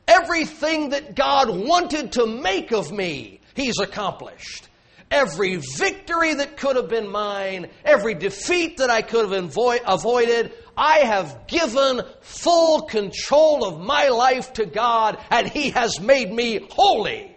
Everything 0.06 0.90
that 0.90 1.16
God 1.16 1.48
wanted 1.50 2.12
to 2.12 2.26
make 2.26 2.72
of 2.72 2.92
me, 2.92 3.40
He's 3.54 3.78
accomplished. 3.80 4.68
Every 5.10 5.56
victory 5.56 6.34
that 6.34 6.56
could 6.56 6.76
have 6.76 6.88
been 6.88 7.08
mine, 7.08 7.70
every 7.84 8.14
defeat 8.14 8.78
that 8.78 8.90
I 8.90 9.02
could 9.02 9.30
have 9.30 9.44
avo- 9.44 9.80
avoided, 9.86 10.52
I 10.76 11.00
have 11.00 11.46
given 11.46 12.02
full 12.20 12.82
control 12.82 13.64
of 13.64 13.80
my 13.80 14.08
life 14.08 14.54
to 14.54 14.66
God, 14.66 15.18
and 15.30 15.48
He 15.48 15.70
has 15.70 16.00
made 16.00 16.32
me 16.32 16.66
holy. 16.70 17.36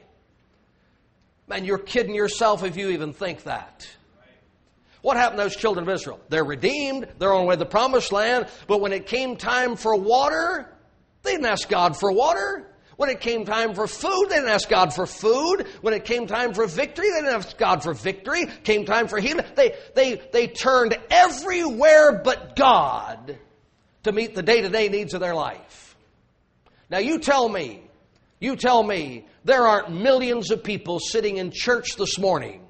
Man, 1.48 1.66
you're 1.66 1.78
kidding 1.78 2.16
yourself 2.16 2.64
if 2.64 2.78
you 2.78 2.90
even 2.90 3.14
think 3.14 3.44
that. 3.44 3.88
What 5.08 5.16
happened 5.16 5.38
to 5.38 5.44
those 5.46 5.56
children 5.56 5.88
of 5.88 5.96
Israel? 5.96 6.20
They're 6.28 6.44
redeemed, 6.44 7.08
they're 7.18 7.34
on 7.34 7.44
the 7.44 7.48
way 7.48 7.56
to 7.56 7.60
the 7.60 7.66
promised 7.66 8.12
land, 8.12 8.48
but 8.68 8.82
when 8.82 8.92
it 8.92 9.06
came 9.06 9.38
time 9.38 9.78
for 9.78 9.96
water, 9.96 10.70
they 11.24 11.32
didn't 11.32 11.46
ask 11.46 11.70
God 11.70 11.98
for 11.98 12.12
water. 12.12 12.70
When 12.98 13.10
it 13.10 13.22
came 13.22 13.46
time 13.46 13.74
for 13.74 13.88
food, 13.88 14.26
they 14.28 14.36
didn't 14.36 14.50
ask 14.50 14.68
God 14.68 14.94
for 14.94 15.06
food. 15.06 15.66
When 15.80 15.94
it 15.94 16.04
came 16.04 16.28
time 16.28 16.54
for 16.54 16.68
victory, 16.68 17.10
they 17.10 17.22
didn't 17.22 17.36
ask 17.36 17.58
God 17.58 17.84
for 17.84 17.94
victory. 17.94 18.48
Came 18.66 18.84
time 18.84 19.08
for 19.08 19.18
healing, 19.18 19.46
they, 19.56 19.78
they, 19.96 20.16
they 20.34 20.48
turned 20.48 20.98
everywhere 21.10 22.22
but 22.22 22.58
God 22.58 23.38
to 24.04 24.12
meet 24.12 24.36
the 24.36 24.44
day 24.44 24.60
to 24.60 24.68
day 24.68 24.90
needs 24.90 25.14
of 25.14 25.22
their 25.22 25.36
life. 25.36 25.96
Now 26.90 26.98
you 26.98 27.20
tell 27.20 27.48
me, 27.48 27.82
you 28.42 28.58
tell 28.58 28.84
me, 28.84 29.26
there 29.46 29.66
aren't 29.66 29.90
millions 29.90 30.52
of 30.52 30.66
people 30.66 31.00
sitting 31.00 31.38
in 31.38 31.52
church 31.54 31.96
this 31.96 32.20
morning 32.20 32.67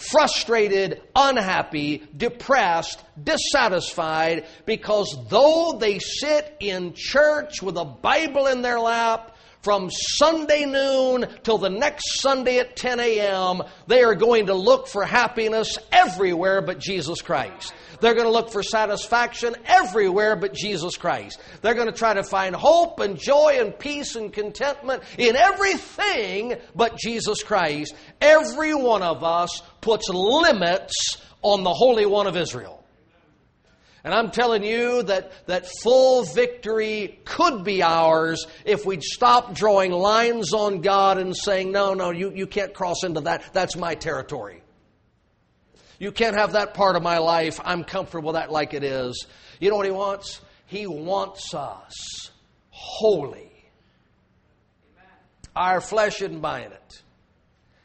frustrated, 0.00 1.02
unhappy, 1.14 2.02
depressed, 2.16 3.02
dissatisfied, 3.22 4.46
because 4.64 5.16
though 5.28 5.76
they 5.78 5.98
sit 5.98 6.56
in 6.60 6.94
church 6.94 7.62
with 7.62 7.76
a 7.76 7.84
Bible 7.84 8.46
in 8.46 8.62
their 8.62 8.80
lap, 8.80 9.36
from 9.62 9.90
Sunday 9.90 10.64
noon 10.64 11.26
till 11.42 11.58
the 11.58 11.68
next 11.68 12.20
Sunday 12.20 12.58
at 12.60 12.76
10 12.76 12.98
a.m., 12.98 13.62
they 13.86 14.02
are 14.02 14.14
going 14.14 14.46
to 14.46 14.54
look 14.54 14.88
for 14.88 15.04
happiness 15.04 15.76
everywhere 15.92 16.62
but 16.62 16.78
Jesus 16.78 17.20
Christ. 17.20 17.74
They're 18.00 18.14
going 18.14 18.26
to 18.26 18.32
look 18.32 18.50
for 18.50 18.62
satisfaction 18.62 19.56
everywhere 19.64 20.36
but 20.36 20.54
Jesus 20.54 20.96
Christ. 20.96 21.40
They're 21.62 21.74
going 21.74 21.90
to 21.90 21.96
try 21.96 22.14
to 22.14 22.22
find 22.22 22.54
hope 22.54 23.00
and 23.00 23.18
joy 23.18 23.58
and 23.58 23.78
peace 23.78 24.16
and 24.16 24.32
contentment 24.32 25.02
in 25.18 25.36
everything 25.36 26.56
but 26.74 26.96
Jesus 26.96 27.42
Christ. 27.42 27.94
Every 28.20 28.74
one 28.74 29.02
of 29.02 29.22
us 29.22 29.62
puts 29.80 30.08
limits 30.08 31.18
on 31.42 31.64
the 31.64 31.72
Holy 31.72 32.06
One 32.06 32.26
of 32.26 32.36
Israel. 32.36 32.80
And 34.02 34.14
I'm 34.14 34.30
telling 34.30 34.64
you 34.64 35.02
that, 35.02 35.46
that 35.46 35.68
full 35.82 36.24
victory 36.24 37.20
could 37.24 37.64
be 37.64 37.82
ours 37.82 38.46
if 38.64 38.86
we'd 38.86 39.02
stop 39.02 39.54
drawing 39.54 39.92
lines 39.92 40.54
on 40.54 40.80
God 40.80 41.18
and 41.18 41.36
saying, 41.36 41.70
no, 41.70 41.92
no, 41.92 42.10
you, 42.10 42.32
you 42.34 42.46
can't 42.46 42.72
cross 42.72 43.04
into 43.04 43.20
that. 43.22 43.52
That's 43.52 43.76
my 43.76 43.94
territory. 43.94 44.62
You 46.00 46.10
can't 46.10 46.34
have 46.34 46.52
that 46.52 46.74
part 46.74 46.96
of 46.96 47.02
my 47.02 47.18
life. 47.18 47.60
I'm 47.62 47.84
comfortable 47.84 48.28
with 48.28 48.34
that 48.34 48.50
like 48.50 48.74
it 48.74 48.82
is. 48.82 49.26
You 49.60 49.70
know 49.70 49.76
what 49.76 49.86
He 49.86 49.92
wants? 49.92 50.40
He 50.66 50.86
wants 50.86 51.54
us 51.54 52.30
holy. 52.70 53.52
Our 55.54 55.80
flesh 55.80 56.22
isn't 56.22 56.40
buying 56.40 56.72
it. 56.72 57.02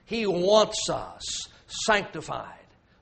He 0.06 0.25
wants 0.25 0.89
us 0.89 1.49
sanctified 1.67 2.54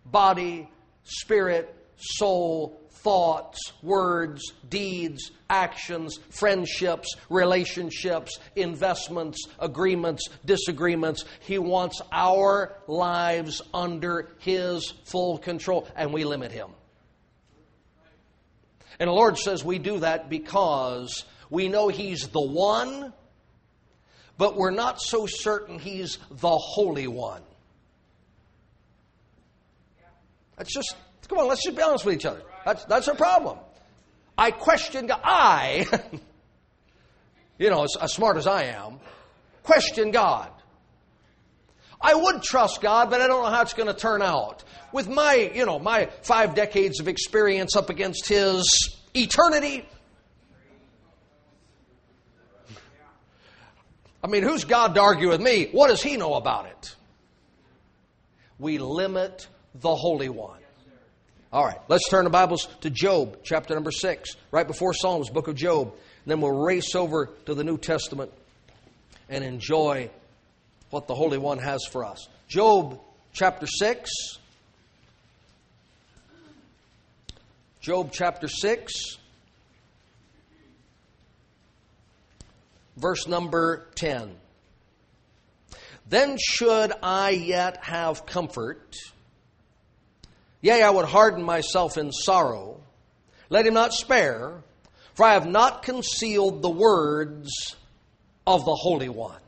body, 0.05 0.69
spirit, 1.03 1.73
soul, 1.97 2.79
thoughts, 3.03 3.73
words, 3.81 4.53
deeds, 4.69 5.31
actions, 5.49 6.19
friendships, 6.29 7.15
relationships, 7.29 8.39
investments, 8.55 9.47
agreements, 9.59 10.29
disagreements. 10.45 11.25
He 11.41 11.59
wants 11.59 12.01
our 12.11 12.75
lives 12.87 13.61
under 13.73 14.29
His 14.39 14.93
full 15.05 15.37
control, 15.37 15.87
and 15.95 16.13
we 16.13 16.23
limit 16.23 16.51
Him. 16.51 16.69
And 18.99 19.09
the 19.09 19.13
Lord 19.13 19.37
says 19.37 19.63
we 19.65 19.79
do 19.79 19.99
that 19.99 20.29
because 20.29 21.25
we 21.49 21.67
know 21.67 21.89
He's 21.89 22.29
the 22.29 22.41
one, 22.41 23.13
but 24.37 24.55
we're 24.55 24.71
not 24.71 25.01
so 25.01 25.25
certain 25.27 25.77
He's 25.77 26.17
the 26.31 26.57
Holy 26.57 27.07
One. 27.07 27.41
That's 30.57 30.73
just, 30.73 30.95
come 31.27 31.39
on, 31.39 31.47
let's 31.47 31.63
just 31.63 31.75
be 31.75 31.83
honest 31.83 32.05
with 32.05 32.15
each 32.15 32.25
other. 32.25 32.41
That's, 32.65 32.85
that's 32.85 33.07
a 33.07 33.15
problem. 33.15 33.57
I 34.37 34.51
question 34.51 35.07
God. 35.07 35.21
I, 35.23 35.85
you 37.57 37.69
know, 37.69 37.83
as, 37.83 37.95
as 38.01 38.13
smart 38.13 38.37
as 38.37 38.47
I 38.47 38.63
am, 38.65 38.99
question 39.63 40.11
God. 40.11 40.49
I 42.01 42.15
would 42.15 42.43
trust 42.43 42.81
God, 42.81 43.09
but 43.09 43.21
I 43.21 43.27
don't 43.27 43.43
know 43.43 43.49
how 43.49 43.61
it's 43.61 43.73
going 43.73 43.87
to 43.87 43.93
turn 43.93 44.21
out. 44.21 44.63
With 44.91 45.07
my, 45.07 45.51
you 45.53 45.65
know, 45.65 45.79
my 45.79 46.09
five 46.21 46.53
decades 46.53 46.99
of 46.99 47.07
experience 47.07 47.75
up 47.75 47.89
against 47.89 48.27
His 48.27 48.97
eternity, 49.13 49.87
I 54.21 54.27
mean, 54.27 54.43
who's 54.43 54.65
God 54.65 54.95
to 54.95 55.01
argue 55.01 55.29
with 55.29 55.41
me? 55.41 55.69
What 55.71 55.87
does 55.87 56.01
He 56.01 56.17
know 56.17 56.35
about 56.35 56.65
it? 56.65 56.95
We 58.59 58.77
limit 58.77 59.47
the 59.75 59.95
Holy 59.95 60.29
One. 60.29 60.62
All 61.53 61.63
right, 61.63 61.77
let's 61.87 62.09
turn 62.09 62.23
the 62.23 62.31
Bibles 62.31 62.67
to 62.81 62.89
Job, 62.89 63.37
chapter 63.43 63.75
number 63.75 63.91
6, 63.91 64.31
right 64.49 64.65
before 64.65 64.91
Psalms, 64.91 65.29
book 65.29 65.47
of 65.47 65.53
Job. 65.53 65.89
And 65.89 66.31
then 66.31 66.41
we'll 66.41 66.63
race 66.63 66.95
over 66.95 67.29
to 67.45 67.53
the 67.53 67.63
New 67.63 67.77
Testament 67.77 68.31
and 69.29 69.43
enjoy 69.43 70.09
what 70.89 71.05
the 71.07 71.13
Holy 71.13 71.37
One 71.37 71.59
has 71.59 71.85
for 71.91 72.05
us. 72.05 72.27
Job, 72.47 72.99
chapter 73.33 73.67
6. 73.67 74.09
Job, 77.81 78.09
chapter 78.11 78.47
6. 78.47 78.91
Verse 82.97 83.27
number 83.27 83.85
10. 83.93 84.35
Then 86.09 86.39
should 86.39 86.93
I 87.03 87.29
yet 87.29 87.77
have 87.83 88.25
comfort 88.25 88.95
Yea, 90.63 90.81
I 90.81 90.89
would 90.89 91.05
harden 91.05 91.43
myself 91.43 91.97
in 91.97 92.13
sorrow. 92.13 92.79
Let 93.49 93.67
him 93.67 93.73
not 93.73 93.93
spare, 93.93 94.63
for 95.13 95.25
I 95.25 95.33
have 95.33 95.45
not 95.45 95.83
concealed 95.83 96.61
the 96.61 96.69
words 96.69 97.75
of 98.47 98.63
the 98.63 98.73
Holy 98.73 99.09
One. 99.09 99.41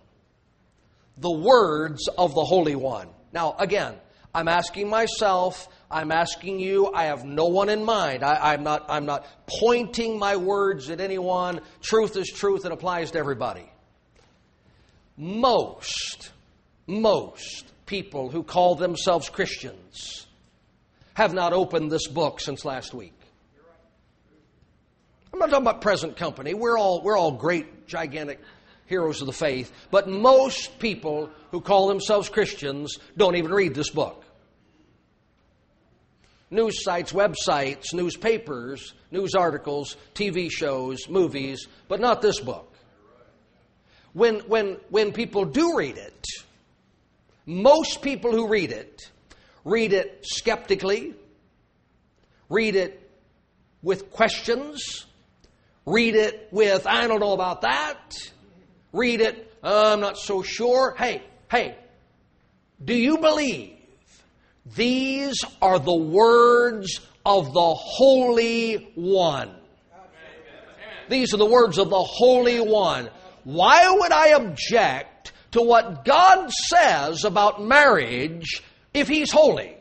The 1.17 1.32
words 1.32 2.10
of 2.10 2.36
the 2.36 2.43
Holy 2.43 2.75
One. 2.75 3.08
Now, 3.32 3.56
again, 3.58 3.95
I'm 4.34 4.49
asking 4.49 4.89
myself, 4.89 5.69
I'm 5.89 6.12
asking 6.12 6.60
you, 6.60 6.91
I 6.93 7.06
have 7.06 7.23
no 7.23 7.45
one 7.45 7.69
in 7.69 7.86
mind. 7.86 8.21
I, 8.21 8.54
am 8.54 8.63
not, 8.63 8.86
I'm 8.89 9.06
not 9.06 9.25
pointing 9.47 10.19
my 10.19 10.36
words 10.36 10.89
at 10.89 10.99
anyone. 10.99 11.62
Truth 11.82 12.17
is 12.17 12.28
truth, 12.28 12.65
it 12.65 12.73
applies 12.73 13.12
to 13.12 13.19
everybody. 13.19 13.71
Most, 15.15 16.34
most 16.88 17.71
people 17.86 18.30
who 18.30 18.43
call 18.43 18.75
themselves 18.75 19.30
Christians 19.30 20.25
have 21.15 21.34
not 21.34 21.54
opened 21.54 21.91
this 21.91 22.08
book 22.08 22.39
since 22.39 22.63
last 22.63 22.93
week. 22.93 23.17
I'm 25.34 25.39
not 25.39 25.49
talking 25.49 25.63
about 25.63 25.82
present 25.82 26.15
company. 26.15 26.54
We're 26.54 26.78
all, 26.78 27.01
we're 27.01 27.17
all 27.17 27.32
great, 27.32 27.88
gigantic 27.88 28.39
heroes 28.86 29.21
of 29.21 29.28
the 29.28 29.34
faith. 29.34 29.71
But 29.91 30.08
most 30.08 30.78
people 30.80 31.30
who 31.51 31.62
call 31.62 31.88
themselves 31.88 32.30
Christians 32.30 32.99
don't 33.17 33.36
even 33.36 33.51
read 33.51 33.73
this 33.73 33.89
book. 33.89 34.23
News 36.51 36.84
sites, 36.84 37.12
websites, 37.12 37.93
newspapers, 37.93 38.93
news 39.12 39.36
articles, 39.36 39.97
TV 40.13 40.49
shows, 40.51 41.10
movies, 41.10 41.67
but 41.88 41.99
not 41.99 42.21
this 42.21 42.39
book. 42.39 42.73
When, 44.13 44.39
when, 44.41 44.78
when 44.89 45.12
people 45.12 45.43
do 45.43 45.78
read 45.78 45.97
it, 45.97 46.25
most 47.45 48.01
people 48.01 48.32
who 48.32 48.47
read 48.47 48.71
it 48.71 49.12
Read 49.65 49.93
it 49.93 50.19
skeptically. 50.23 51.15
Read 52.49 52.75
it 52.75 53.10
with 53.82 54.12
questions. 54.12 55.08
Read 55.86 56.15
it 56.15 56.47
with, 56.51 56.88
I 56.88 57.08
don't 57.08 57.19
know 57.19 57.34
about 57.34 57.62
that. 57.62 58.15
Read 58.93 59.21
it, 59.21 59.54
uh, 59.63 59.93
I'm 59.93 59.99
not 59.99 60.17
so 60.17 60.43
sure. 60.43 60.95
Hey, 60.97 61.23
hey, 61.51 61.75
do 62.84 62.93
you 62.93 63.17
believe 63.17 63.73
these 64.75 65.43
are 65.62 65.80
the 65.80 65.95
words 65.95 67.01
of 67.25 67.54
the 67.54 67.73
Holy 67.73 68.91
One? 68.95 69.51
These 71.10 71.34
are 71.34 71.38
the 71.38 71.45
words 71.45 71.78
of 71.78 71.89
the 71.89 72.04
Holy 72.04 72.60
One. 72.60 73.10
Why 73.43 73.89
would 73.89 74.12
I 74.12 74.30
object 74.30 75.34
to 75.51 75.62
what 75.62 76.04
God 76.04 76.51
says 76.51 77.23
about 77.23 77.63
marriage 77.63 78.63
if 78.96 79.08
he's 79.08 79.32
holy. 79.32 79.76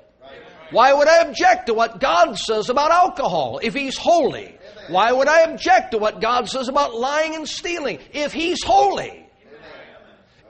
Why 0.70 0.92
would 0.92 1.06
I 1.06 1.22
object 1.22 1.66
to 1.66 1.74
what 1.74 2.00
God 2.00 2.36
says 2.36 2.68
about 2.68 2.90
alcohol 2.90 3.60
if 3.62 3.74
He's 3.74 3.96
holy? 3.96 4.58
Why 4.88 5.12
would 5.12 5.28
I 5.28 5.42
object 5.42 5.92
to 5.92 5.98
what 5.98 6.20
God 6.20 6.48
says 6.48 6.68
about 6.68 6.94
lying 6.94 7.36
and 7.36 7.48
stealing 7.48 8.00
if 8.12 8.32
He's 8.32 8.62
holy? 8.64 9.24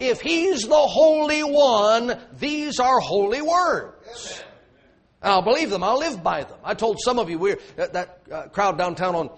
If 0.01 0.23
He's 0.23 0.63
the 0.63 0.75
Holy 0.75 1.43
One, 1.43 2.19
these 2.39 2.81
are 2.81 3.01
holy 3.01 3.43
words. 3.43 4.43
I'll 5.23 5.43
believe 5.43 5.71
them. 5.71 5.83
I'll 5.83 5.99
live 5.99 6.23
by 6.23 6.45
them. 6.45 6.59
I 6.65 6.75
told 6.75 7.01
some 7.01 7.19
of 7.19 7.29
you, 7.29 7.39
we're, 7.39 7.59
that 7.77 8.21
uh, 8.31 8.49
crowd 8.49 8.79
downtown 8.79 9.15
on 9.15 9.31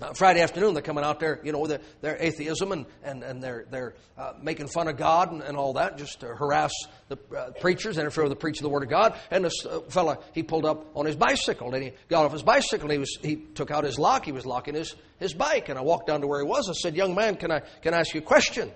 uh, 0.00 0.14
Friday 0.14 0.40
afternoon, 0.40 0.72
they're 0.72 0.82
coming 0.82 1.04
out 1.04 1.20
there, 1.20 1.38
you 1.44 1.52
know, 1.52 1.66
their, 1.66 1.80
their 2.00 2.16
atheism 2.18 2.72
and, 2.72 2.86
and, 3.04 3.22
and 3.22 3.42
they're, 3.42 3.66
they're 3.70 3.94
uh, 4.16 4.32
making 4.40 4.66
fun 4.66 4.88
of 4.88 4.96
God 4.96 5.30
and, 5.30 5.42
and, 5.42 5.54
all 5.54 5.74
that, 5.74 5.98
just 5.98 6.20
to 6.20 6.28
harass 6.28 6.72
the 7.08 7.18
uh, 7.36 7.50
preachers, 7.60 7.98
interfere 7.98 8.24
with 8.24 8.32
the 8.32 8.36
preaching 8.36 8.60
of 8.60 8.70
the 8.70 8.74
Word 8.74 8.84
of 8.84 8.88
God. 8.88 9.14
And 9.30 9.44
this 9.44 9.66
uh, 9.66 9.80
fella, 9.90 10.18
he 10.32 10.42
pulled 10.42 10.64
up 10.64 10.86
on 10.96 11.04
his 11.04 11.14
bicycle 11.14 11.74
and 11.74 11.84
he 11.84 11.92
got 12.08 12.24
off 12.24 12.32
his 12.32 12.42
bicycle 12.42 12.84
and 12.84 12.92
he, 12.92 12.98
was, 12.98 13.18
he 13.20 13.36
took 13.36 13.70
out 13.70 13.84
his 13.84 13.98
lock. 13.98 14.24
He 14.24 14.32
was 14.32 14.46
locking 14.46 14.74
his, 14.74 14.94
his 15.18 15.34
bike. 15.34 15.68
And 15.68 15.78
I 15.78 15.82
walked 15.82 16.06
down 16.06 16.22
to 16.22 16.26
where 16.26 16.40
he 16.40 16.46
was. 16.46 16.70
I 16.70 16.72
said, 16.72 16.96
Young 16.96 17.14
man, 17.14 17.36
can 17.36 17.52
I, 17.52 17.60
can 17.82 17.92
I 17.92 17.98
ask 17.98 18.14
you 18.14 18.20
a 18.22 18.24
question? 18.24 18.72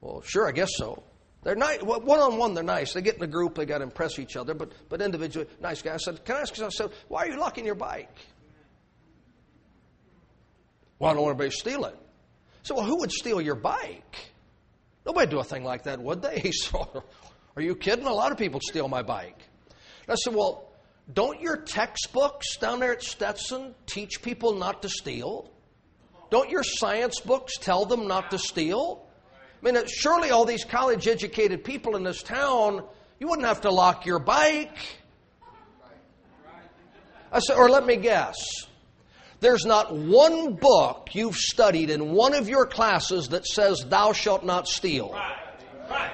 Well, 0.00 0.22
sure, 0.22 0.48
I 0.48 0.52
guess 0.52 0.70
so. 0.76 1.02
They're 1.42 1.56
nice. 1.56 1.82
One 1.82 2.20
on 2.20 2.38
one, 2.38 2.54
they're 2.54 2.64
nice. 2.64 2.94
They 2.94 3.02
get 3.02 3.16
in 3.16 3.22
a 3.22 3.26
group, 3.26 3.56
they 3.56 3.66
got 3.66 3.78
to 3.78 3.84
impress 3.84 4.18
each 4.18 4.36
other, 4.36 4.54
but, 4.54 4.72
but 4.88 5.02
individually, 5.02 5.48
nice 5.60 5.82
guy. 5.82 5.94
I 5.94 5.96
said, 5.98 6.24
Can 6.24 6.36
I 6.36 6.40
ask 6.40 6.56
you 6.56 6.64
something? 6.64 6.86
I 6.86 6.88
said, 6.88 6.98
Why 7.08 7.24
are 7.24 7.28
you 7.28 7.38
locking 7.38 7.66
your 7.66 7.74
bike? 7.74 8.08
Well, 11.02 11.10
I 11.10 11.14
don't 11.14 11.24
want 11.24 11.32
anybody 11.32 11.50
to 11.50 11.56
steal 11.56 11.84
it. 11.86 11.98
So, 12.62 12.76
well, 12.76 12.84
who 12.84 13.00
would 13.00 13.10
steal 13.10 13.40
your 13.40 13.56
bike? 13.56 14.16
Nobody 15.04 15.28
do 15.28 15.40
a 15.40 15.44
thing 15.44 15.64
like 15.64 15.82
that, 15.82 16.00
would 16.00 16.22
they? 16.22 16.38
He 16.44 16.52
said, 16.52 16.78
Are 17.56 17.60
you 17.60 17.74
kidding? 17.74 18.06
A 18.06 18.12
lot 18.12 18.30
of 18.30 18.38
people 18.38 18.60
steal 18.62 18.86
my 18.86 19.02
bike. 19.02 19.36
I 20.08 20.14
said, 20.14 20.32
Well, 20.32 20.70
don't 21.12 21.40
your 21.40 21.56
textbooks 21.56 22.56
down 22.56 22.78
there 22.78 22.92
at 22.92 23.02
Stetson 23.02 23.74
teach 23.84 24.22
people 24.22 24.54
not 24.54 24.82
to 24.82 24.88
steal? 24.88 25.50
Don't 26.30 26.48
your 26.50 26.62
science 26.62 27.18
books 27.18 27.54
tell 27.58 27.84
them 27.84 28.06
not 28.06 28.30
to 28.30 28.38
steal? 28.38 29.04
I 29.60 29.72
mean, 29.72 29.82
surely 29.88 30.30
all 30.30 30.44
these 30.44 30.64
college 30.64 31.08
educated 31.08 31.64
people 31.64 31.96
in 31.96 32.04
this 32.04 32.22
town, 32.22 32.84
you 33.18 33.26
wouldn't 33.26 33.48
have 33.48 33.62
to 33.62 33.72
lock 33.72 34.06
your 34.06 34.20
bike. 34.20 34.78
I 37.32 37.40
said, 37.40 37.56
or 37.56 37.68
let 37.68 37.84
me 37.84 37.96
guess. 37.96 38.36
There's 39.42 39.66
not 39.66 39.92
one 39.92 40.54
book 40.54 41.08
you've 41.14 41.34
studied 41.34 41.90
in 41.90 42.12
one 42.12 42.32
of 42.32 42.48
your 42.48 42.64
classes 42.64 43.30
that 43.30 43.44
says, 43.44 43.84
Thou 43.88 44.12
shalt 44.12 44.44
not 44.44 44.68
steal. 44.68 45.18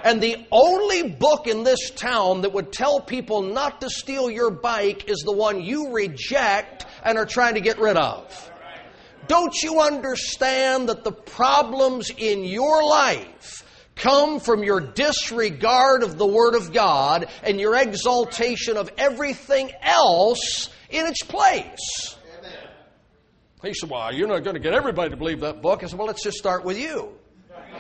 And 0.03 0.23
the 0.23 0.47
only 0.51 1.11
book 1.11 1.47
in 1.47 1.63
this 1.63 1.91
town 1.91 2.41
that 2.41 2.55
would 2.55 2.73
tell 2.73 3.01
people 3.01 3.43
not 3.43 3.83
to 3.83 3.91
steal 3.91 4.31
your 4.31 4.51
bike 4.51 5.11
is 5.11 5.19
the 5.19 5.33
one 5.33 5.61
you 5.61 5.91
reject 5.91 6.87
and 7.05 7.19
are 7.19 7.27
trying 7.27 7.53
to 7.57 7.61
get 7.61 7.79
rid 7.79 7.99
of. 7.99 8.51
Don't 9.27 9.55
you 9.63 9.83
understand 9.83 10.89
that 10.89 11.05
the 11.05 11.13
problems 11.13 12.11
in 12.17 12.45
your 12.45 12.83
life 12.83 13.63
come 13.95 14.41
from 14.41 14.65
your 14.65 14.81
disregard 14.81 16.03
of 16.03 16.17
the 16.17 16.27
Word 16.27 16.55
of 16.55 16.73
God 16.73 17.29
and 17.43 17.61
your 17.61 17.77
exaltation 17.77 18.79
of 18.79 18.91
everything 18.97 19.71
else 19.83 20.71
in 20.89 21.05
its 21.07 21.23
place? 21.23 22.17
He 23.63 23.75
said, 23.75 23.91
Well, 23.91 24.15
you're 24.15 24.29
not 24.29 24.45
going 24.45 24.55
to 24.55 24.61
get 24.61 24.75
everybody 24.75 25.11
to 25.11 25.17
believe 25.17 25.41
that 25.41 25.61
book. 25.63 25.83
I 25.83 25.87
said, 25.87 25.99
Well, 25.99 26.07
let's 26.07 26.23
just 26.23 26.39
start 26.39 26.65
with 26.65 26.79
you. 26.79 27.13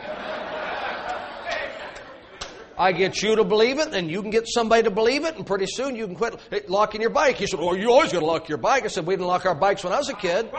I 2.78 2.92
get 2.92 3.22
you 3.22 3.36
to 3.36 3.44
believe 3.44 3.78
it, 3.78 3.90
then 3.90 4.08
you 4.08 4.22
can 4.22 4.30
get 4.30 4.44
somebody 4.46 4.84
to 4.84 4.90
believe 4.90 5.24
it, 5.24 5.36
and 5.36 5.44
pretty 5.44 5.66
soon 5.66 5.96
you 5.96 6.06
can 6.06 6.14
quit 6.14 6.38
eh, 6.52 6.60
locking 6.68 7.00
your 7.00 7.10
bike. 7.10 7.36
He 7.36 7.46
said, 7.46 7.60
Well, 7.60 7.76
you 7.76 7.90
always 7.90 8.12
got 8.12 8.20
to 8.20 8.26
lock 8.26 8.48
your 8.48 8.58
bike. 8.58 8.84
I 8.84 8.88
said, 8.88 9.06
We 9.06 9.14
didn't 9.14 9.26
lock 9.26 9.46
our 9.46 9.54
bikes 9.54 9.84
when 9.84 9.92
I 9.92 9.98
was 9.98 10.08
a 10.08 10.14
kid. 10.14 10.50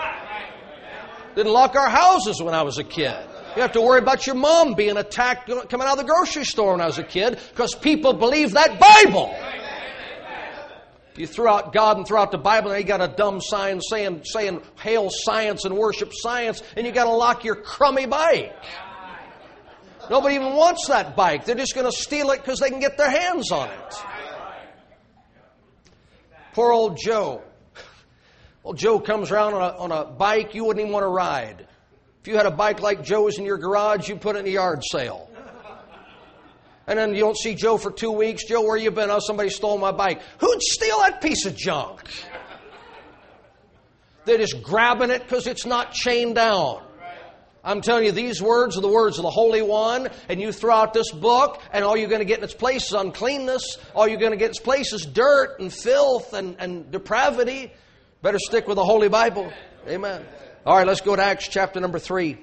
Didn't 1.36 1.53
lock 1.53 1.75
our 1.75 1.89
houses 1.89 2.41
when 2.41 2.53
I 2.53 2.63
was 2.63 2.77
a 2.77 2.84
kid. 2.84 3.15
You 3.55 3.62
have 3.62 3.71
to 3.73 3.82
worry 3.82 3.99
about 3.99 4.25
your 4.25 4.36
mom 4.36 4.73
being 4.73 4.97
attacked 4.97 5.49
coming 5.69 5.88
out 5.88 5.97
of 5.97 5.97
the 5.97 6.03
grocery 6.03 6.45
store 6.45 6.71
when 6.73 6.82
I 6.82 6.86
was 6.86 6.97
a 6.97 7.03
kid 7.03 7.39
because 7.49 7.75
people 7.75 8.13
believe 8.13 8.53
that 8.53 8.79
Bible. 8.79 9.36
You 11.19 11.27
threw 11.27 11.49
out 11.49 11.73
God 11.73 11.97
and 11.97 12.08
threw 12.08 12.17
out 12.17 12.32
the 12.32 12.38
Bible, 12.38 12.71
and 12.71 12.79
you 12.79 12.88
got 12.88 13.01
a 13.01 13.13
dumb 13.13 13.41
sign 13.41 13.82
saying, 13.82 14.21
saying 14.23 14.62
hail 14.82 15.10
science 15.12 15.65
and 15.65 15.75
worship 15.75 16.13
science, 16.13 16.63
and 16.77 16.88
you 16.88 16.93
got 16.93 17.03
to 17.03 17.12
lock 17.12 17.43
your 17.43 17.55
crummy 17.55 18.05
bike. 18.05 18.55
Nobody 20.10 20.36
even 20.36 20.53
wants 20.53 20.88
that 20.88 21.17
bike. 21.17 21.43
They're 21.43 21.55
just 21.55 21.75
going 21.75 21.88
to 21.88 21.91
steal 21.91 22.32
it 22.32 22.38
because 22.38 22.62
they 22.62 22.69
can 22.69 22.79
get 22.79 22.97
their 22.97 23.10
hands 23.10 23.51
on 23.51 23.67
it. 23.69 23.95
Poor 26.53 26.71
old 26.71 26.97
Joe. 26.97 27.43
Well, 28.63 28.73
Joe 28.73 29.01
comes 29.01 29.29
around 29.29 29.55
on 29.55 29.62
a, 29.62 29.77
on 29.77 29.91
a 29.91 30.05
bike 30.05 30.55
you 30.55 30.63
wouldn't 30.63 30.79
even 30.79 30.93
want 30.93 31.03
to 31.03 31.10
ride. 31.10 31.67
If 32.21 32.29
you 32.29 32.38
had 32.38 32.45
a 32.45 32.51
bike 32.51 32.82
like 32.82 33.03
Joe's 33.03 33.38
in 33.38 33.43
your 33.43 33.58
garage, 33.58 34.08
you'd 34.08 34.21
put 34.21 34.38
it 34.38 34.39
in 34.39 34.45
a 34.45 34.51
yard 34.51 34.84
sale 34.89 35.29
and 36.89 36.97
then 36.97 37.13
you 37.13 37.21
don't 37.21 37.38
see 37.38 37.54
Joe 37.54 37.78
for 37.78 37.91
two 37.91 38.12
weeks. 38.12 38.45
Joe, 38.45 38.63
where 38.63 38.75
you 38.75 38.89
been? 38.89 39.12
Oh, 39.12 39.19
somebody 39.19 39.52
stole 39.52 39.78
my 39.78 39.91
bike. 39.91 40.21
Who'd 40.39 40.62
steal 40.62 40.97
that 40.97 41.21
piece 41.21 41.45
of 41.45 41.56
junk? 41.56 42.02
They're 44.25 44.39
just 44.39 44.63
grabbing 44.63 45.12
it 45.12 45.21
because 45.21 45.45
it's 45.45 45.67
not 45.67 45.93
chained 45.93 46.36
down. 46.36 46.82
I'm 47.63 47.82
telling 47.82 48.06
you, 48.06 48.12
these 48.12 48.41
words 48.41 48.75
are 48.75 48.82
the 48.82 48.88
words 48.88 49.19
of 49.19 49.23
the 49.23 49.30
Holy 49.30 49.62
One, 49.62 50.10
and 50.30 50.41
you 50.41 50.52
throw 50.52 50.73
out 50.73 50.93
this 50.93 51.12
book, 51.12 51.62
and 51.71 51.86
all 51.86 51.95
you're 51.95 52.10
going 52.10 52.21
to 52.21 52.25
get 52.25 52.39
in 52.39 52.43
its 52.43 52.56
place 52.56 52.86
is 52.86 52.93
uncleanness. 52.93 53.78
All 53.93 54.08
you're 54.08 54.19
going 54.19 54.32
to 54.32 54.38
get 54.38 54.45
in 54.45 54.52
its 54.52 54.60
place 54.60 54.91
is 54.91 55.06
dirt 55.06 55.60
and 55.60 55.71
filth 55.71 56.34
and, 56.34 56.56
and 56.58 56.89
depravity. 56.89 57.71
Better 58.23 58.39
stick 58.39 58.67
with 58.67 58.78
the 58.78 58.84
Holy 58.84 59.10
Bible. 59.10 59.52
Amen. 59.88 60.25
All 60.65 60.75
right, 60.75 60.88
let's 60.88 61.02
go 61.02 61.15
to 61.15 61.21
Acts 61.21 61.47
chapter 61.49 61.80
number 61.80 61.99
3. 61.99 62.38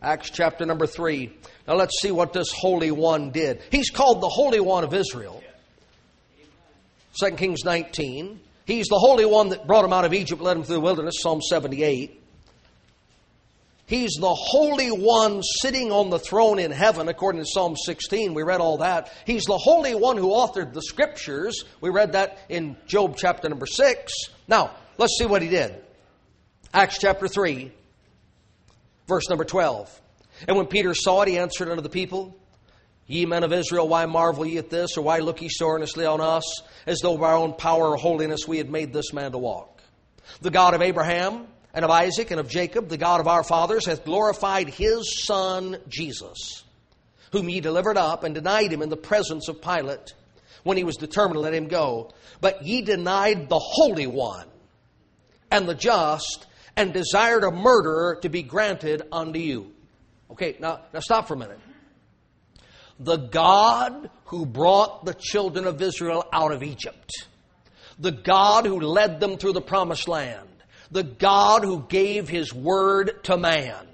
Acts 0.00 0.30
chapter 0.30 0.64
number 0.64 0.86
3. 0.86 1.32
Now 1.68 1.74
let's 1.74 2.00
see 2.00 2.10
what 2.10 2.32
this 2.32 2.50
Holy 2.50 2.90
One 2.90 3.30
did. 3.30 3.60
He's 3.70 3.90
called 3.90 4.22
the 4.22 4.28
Holy 4.28 4.58
One 4.58 4.84
of 4.84 4.94
Israel. 4.94 5.42
2 7.20 7.32
Kings 7.32 7.62
19. 7.62 8.40
He's 8.64 8.86
the 8.86 8.98
Holy 8.98 9.26
One 9.26 9.50
that 9.50 9.66
brought 9.66 9.84
him 9.84 9.92
out 9.92 10.06
of 10.06 10.14
Egypt, 10.14 10.40
led 10.40 10.56
him 10.56 10.62
through 10.64 10.76
the 10.76 10.80
wilderness, 10.80 11.16
Psalm 11.20 11.42
78. 11.42 12.22
He's 13.84 14.14
the 14.18 14.34
Holy 14.34 14.88
One 14.88 15.42
sitting 15.42 15.92
on 15.92 16.08
the 16.08 16.18
throne 16.18 16.58
in 16.58 16.70
heaven, 16.70 17.08
according 17.08 17.42
to 17.42 17.46
Psalm 17.46 17.76
16. 17.76 18.32
We 18.32 18.42
read 18.42 18.60
all 18.60 18.78
that. 18.78 19.12
He's 19.26 19.44
the 19.44 19.58
Holy 19.58 19.94
One 19.94 20.16
who 20.16 20.28
authored 20.28 20.72
the 20.72 20.82
Scriptures. 20.82 21.64
We 21.82 21.90
read 21.90 22.12
that 22.12 22.38
in 22.48 22.78
Job 22.86 23.16
chapter 23.18 23.46
number 23.46 23.66
6. 23.66 24.12
Now, 24.46 24.70
let's 24.96 25.18
see 25.18 25.26
what 25.26 25.42
he 25.42 25.48
did. 25.48 25.74
Acts 26.72 26.98
chapter 26.98 27.28
3, 27.28 27.72
verse 29.06 29.28
number 29.28 29.44
12. 29.44 30.00
And 30.46 30.56
when 30.56 30.66
Peter 30.66 30.94
saw 30.94 31.22
it, 31.22 31.28
he 31.28 31.38
answered 31.38 31.68
unto 31.68 31.82
the 31.82 31.88
people, 31.88 32.36
Ye 33.06 33.24
men 33.24 33.42
of 33.42 33.52
Israel, 33.52 33.88
why 33.88 34.04
marvel 34.04 34.44
ye 34.44 34.58
at 34.58 34.68
this, 34.68 34.98
or 34.98 35.02
why 35.02 35.18
look 35.18 35.40
ye 35.40 35.48
so 35.48 35.68
earnestly 35.68 36.04
on 36.04 36.20
us, 36.20 36.44
as 36.86 37.00
though 37.00 37.16
by 37.16 37.30
our 37.30 37.36
own 37.36 37.54
power 37.54 37.88
or 37.88 37.96
holiness 37.96 38.46
we 38.46 38.58
had 38.58 38.70
made 38.70 38.92
this 38.92 39.14
man 39.14 39.32
to 39.32 39.38
walk? 39.38 39.82
The 40.42 40.50
God 40.50 40.74
of 40.74 40.82
Abraham, 40.82 41.46
and 41.72 41.86
of 41.86 41.90
Isaac, 41.90 42.30
and 42.30 42.38
of 42.38 42.50
Jacob, 42.50 42.88
the 42.88 42.98
God 42.98 43.20
of 43.20 43.26
our 43.26 43.42
fathers, 43.42 43.86
hath 43.86 44.04
glorified 44.04 44.68
his 44.68 45.24
Son 45.24 45.78
Jesus, 45.88 46.64
whom 47.32 47.48
ye 47.48 47.60
delivered 47.60 47.96
up 47.96 48.24
and 48.24 48.34
denied 48.34 48.72
him 48.72 48.82
in 48.82 48.90
the 48.90 48.96
presence 48.96 49.48
of 49.48 49.62
Pilate, 49.62 50.12
when 50.62 50.76
he 50.76 50.84
was 50.84 50.96
determined 50.96 51.36
to 51.36 51.40
let 51.40 51.54
him 51.54 51.68
go. 51.68 52.10
But 52.42 52.66
ye 52.66 52.82
denied 52.82 53.48
the 53.48 53.58
Holy 53.58 54.06
One, 54.06 54.48
and 55.50 55.66
the 55.66 55.74
just, 55.74 56.46
and 56.76 56.92
desired 56.92 57.42
a 57.42 57.50
murderer 57.50 58.18
to 58.20 58.28
be 58.28 58.42
granted 58.42 59.02
unto 59.10 59.38
you. 59.38 59.72
Okay, 60.30 60.56
now, 60.60 60.80
now 60.92 61.00
stop 61.00 61.28
for 61.28 61.34
a 61.34 61.38
minute. 61.38 61.60
The 63.00 63.16
God 63.16 64.10
who 64.26 64.44
brought 64.44 65.04
the 65.04 65.14
children 65.14 65.66
of 65.66 65.80
Israel 65.80 66.26
out 66.32 66.52
of 66.52 66.62
Egypt, 66.62 67.10
the 67.98 68.12
God 68.12 68.66
who 68.66 68.80
led 68.80 69.20
them 69.20 69.38
through 69.38 69.52
the 69.52 69.60
promised 69.60 70.08
land, 70.08 70.48
the 70.90 71.04
God 71.04 71.64
who 71.64 71.84
gave 71.88 72.28
his 72.28 72.52
word 72.52 73.22
to 73.24 73.36
man, 73.36 73.86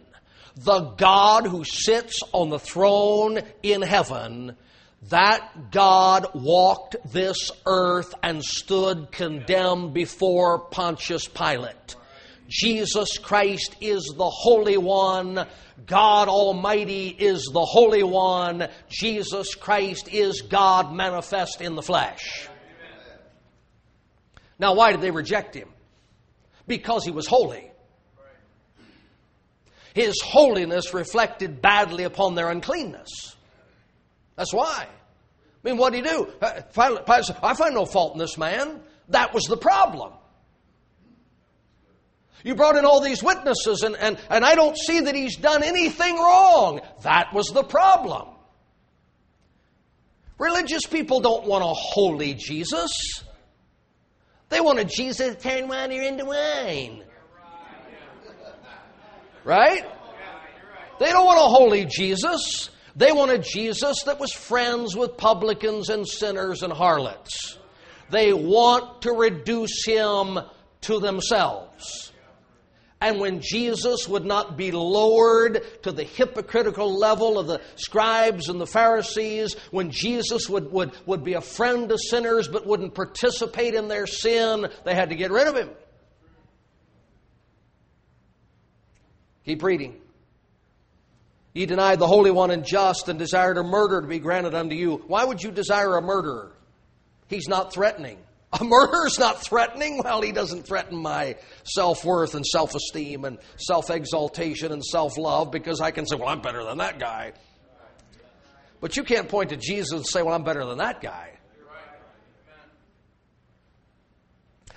the 0.56 0.80
God 0.80 1.46
who 1.46 1.64
sits 1.64 2.20
on 2.32 2.50
the 2.50 2.58
throne 2.58 3.40
in 3.62 3.82
heaven, 3.82 4.56
that 5.10 5.70
God 5.70 6.28
walked 6.34 6.96
this 7.12 7.50
earth 7.66 8.14
and 8.22 8.42
stood 8.42 9.12
condemned 9.12 9.92
before 9.92 10.60
Pontius 10.60 11.28
Pilate. 11.28 11.96
Jesus 12.48 13.18
Christ 13.18 13.76
is 13.80 14.12
the 14.16 14.28
Holy 14.28 14.76
One. 14.76 15.46
God 15.86 16.28
Almighty 16.28 17.08
is 17.08 17.48
the 17.52 17.64
Holy 17.64 18.02
One. 18.02 18.68
Jesus 18.88 19.54
Christ 19.54 20.12
is 20.12 20.42
God 20.42 20.94
manifest 20.94 21.60
in 21.60 21.74
the 21.74 21.82
flesh. 21.82 22.48
Now, 24.58 24.74
why 24.74 24.92
did 24.92 25.00
they 25.00 25.10
reject 25.10 25.54
him? 25.54 25.68
Because 26.66 27.04
he 27.04 27.10
was 27.10 27.26
holy. 27.26 27.70
His 29.94 30.20
holiness 30.22 30.92
reflected 30.92 31.62
badly 31.62 32.04
upon 32.04 32.34
their 32.34 32.50
uncleanness. 32.50 33.36
That's 34.36 34.52
why. 34.52 34.86
I 34.86 35.68
mean, 35.68 35.76
what 35.76 35.92
did 35.92 36.04
he 36.04 36.10
do? 36.10 36.32
Uh, 36.42 36.60
Pilate 36.74 37.24
said, 37.24 37.36
I 37.42 37.54
find 37.54 37.74
no 37.74 37.86
fault 37.86 38.14
in 38.14 38.18
this 38.18 38.36
man. 38.36 38.80
That 39.08 39.32
was 39.32 39.44
the 39.44 39.56
problem. 39.56 40.12
You 42.44 42.54
brought 42.54 42.76
in 42.76 42.84
all 42.84 43.00
these 43.00 43.22
witnesses, 43.22 43.82
and, 43.82 43.96
and, 43.96 44.18
and 44.28 44.44
I 44.44 44.54
don't 44.54 44.76
see 44.76 45.00
that 45.00 45.14
he's 45.14 45.36
done 45.36 45.62
anything 45.62 46.16
wrong. 46.16 46.82
That 47.02 47.32
was 47.32 47.46
the 47.48 47.64
problem. 47.64 48.28
Religious 50.38 50.82
people 50.84 51.20
don't 51.20 51.46
want 51.46 51.64
a 51.64 51.68
holy 51.68 52.34
Jesus. 52.34 53.24
They 54.50 54.60
want 54.60 54.78
a 54.78 54.84
Jesus 54.84 55.42
turn 55.42 55.68
water 55.68 56.00
into 56.00 56.26
wine. 56.26 57.02
Right? 59.42 59.84
They 61.00 61.10
don't 61.10 61.24
want 61.24 61.38
a 61.38 61.48
holy 61.48 61.86
Jesus. 61.86 62.68
They 62.94 63.10
want 63.10 63.30
a 63.30 63.38
Jesus 63.38 64.02
that 64.04 64.20
was 64.20 64.32
friends 64.32 64.94
with 64.94 65.16
publicans 65.16 65.88
and 65.88 66.06
sinners 66.06 66.62
and 66.62 66.72
harlots. 66.72 67.58
They 68.10 68.34
want 68.34 69.02
to 69.02 69.12
reduce 69.12 69.86
him 69.86 70.38
to 70.82 71.00
themselves. 71.00 72.12
And 73.04 73.20
when 73.20 73.42
Jesus 73.42 74.08
would 74.08 74.24
not 74.24 74.56
be 74.56 74.70
lowered 74.70 75.62
to 75.82 75.92
the 75.92 76.04
hypocritical 76.04 76.98
level 76.98 77.38
of 77.38 77.46
the 77.46 77.60
scribes 77.76 78.48
and 78.48 78.58
the 78.58 78.66
Pharisees, 78.66 79.56
when 79.70 79.90
Jesus 79.90 80.48
would, 80.48 80.72
would, 80.72 80.92
would 81.04 81.22
be 81.22 81.34
a 81.34 81.42
friend 81.42 81.86
to 81.90 81.98
sinners 81.98 82.48
but 82.48 82.66
wouldn't 82.66 82.94
participate 82.94 83.74
in 83.74 83.88
their 83.88 84.06
sin, 84.06 84.68
they 84.84 84.94
had 84.94 85.10
to 85.10 85.16
get 85.16 85.30
rid 85.30 85.46
of 85.46 85.54
him. 85.54 85.68
Keep 89.44 89.62
reading. 89.62 90.00
Ye 91.52 91.66
denied 91.66 91.98
the 91.98 92.06
Holy 92.06 92.30
One 92.30 92.50
and 92.50 92.64
just 92.64 93.10
and 93.10 93.18
desired 93.18 93.58
a 93.58 93.62
murder 93.62 94.00
to 94.00 94.06
be 94.06 94.18
granted 94.18 94.54
unto 94.54 94.74
you. 94.74 95.04
Why 95.08 95.24
would 95.24 95.42
you 95.42 95.50
desire 95.50 95.98
a 95.98 96.00
murderer? 96.00 96.52
He's 97.28 97.48
not 97.48 97.70
threatening. 97.70 98.16
A 98.60 98.64
murderer's 98.64 99.18
not 99.18 99.42
threatening? 99.42 100.00
Well, 100.04 100.22
he 100.22 100.30
doesn't 100.30 100.66
threaten 100.66 100.96
my 100.96 101.36
self 101.64 102.04
worth 102.04 102.34
and 102.34 102.46
self 102.46 102.74
esteem 102.74 103.24
and 103.24 103.38
self 103.56 103.90
exaltation 103.90 104.70
and 104.70 104.84
self 104.84 105.18
love 105.18 105.50
because 105.50 105.80
I 105.80 105.90
can 105.90 106.06
say, 106.06 106.16
well, 106.16 106.28
I'm 106.28 106.40
better 106.40 106.62
than 106.62 106.78
that 106.78 106.98
guy. 107.00 107.32
But 108.80 108.96
you 108.96 109.02
can't 109.02 109.28
point 109.28 109.50
to 109.50 109.56
Jesus 109.56 109.92
and 109.92 110.06
say, 110.06 110.22
well, 110.22 110.34
I'm 110.34 110.44
better 110.44 110.64
than 110.64 110.78
that 110.78 111.00
guy. 111.00 111.30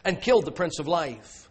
And 0.04 0.22
killed 0.22 0.46
the 0.46 0.52
Prince 0.52 0.80
of 0.80 0.88
Life, 0.88 1.50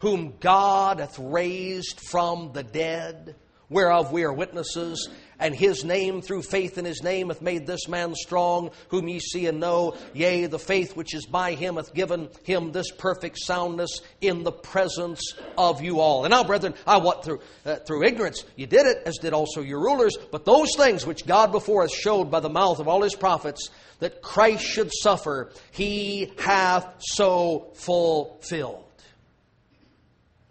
whom 0.00 0.34
God 0.40 0.98
hath 0.98 1.18
raised 1.18 2.00
from 2.10 2.52
the 2.52 2.64
dead 2.64 3.36
whereof 3.68 4.12
we 4.12 4.24
are 4.24 4.32
witnesses, 4.32 5.08
and 5.44 5.54
his 5.54 5.84
name 5.84 6.22
through 6.22 6.40
faith 6.40 6.78
in 6.78 6.86
his 6.86 7.02
name 7.02 7.28
hath 7.28 7.42
made 7.42 7.66
this 7.66 7.86
man 7.86 8.14
strong, 8.14 8.70
whom 8.88 9.08
ye 9.08 9.20
see 9.20 9.46
and 9.46 9.60
know. 9.60 9.94
Yea, 10.14 10.46
the 10.46 10.58
faith 10.58 10.96
which 10.96 11.12
is 11.14 11.26
by 11.26 11.52
him 11.52 11.76
hath 11.76 11.92
given 11.92 12.30
him 12.44 12.72
this 12.72 12.90
perfect 12.90 13.36
soundness 13.38 14.00
in 14.22 14.42
the 14.42 14.50
presence 14.50 15.34
of 15.58 15.82
you 15.82 16.00
all. 16.00 16.24
And 16.24 16.30
now, 16.30 16.44
brethren, 16.44 16.72
I 16.86 16.96
what 16.96 17.24
through 17.24 17.40
uh, 17.66 17.76
through 17.76 18.04
ignorance 18.04 18.42
you 18.56 18.66
did 18.66 18.86
it, 18.86 19.02
as 19.04 19.18
did 19.18 19.34
also 19.34 19.60
your 19.60 19.80
rulers. 19.80 20.16
But 20.32 20.46
those 20.46 20.74
things 20.78 21.04
which 21.04 21.26
God 21.26 21.52
before 21.52 21.82
us 21.82 21.94
showed 21.94 22.30
by 22.30 22.40
the 22.40 22.48
mouth 22.48 22.78
of 22.78 22.88
all 22.88 23.02
his 23.02 23.14
prophets 23.14 23.68
that 23.98 24.22
Christ 24.22 24.64
should 24.64 24.92
suffer, 24.94 25.52
he 25.72 26.32
hath 26.38 26.88
so 27.00 27.70
fulfilled. 27.74 28.80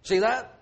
See 0.03 0.19
that? 0.19 0.53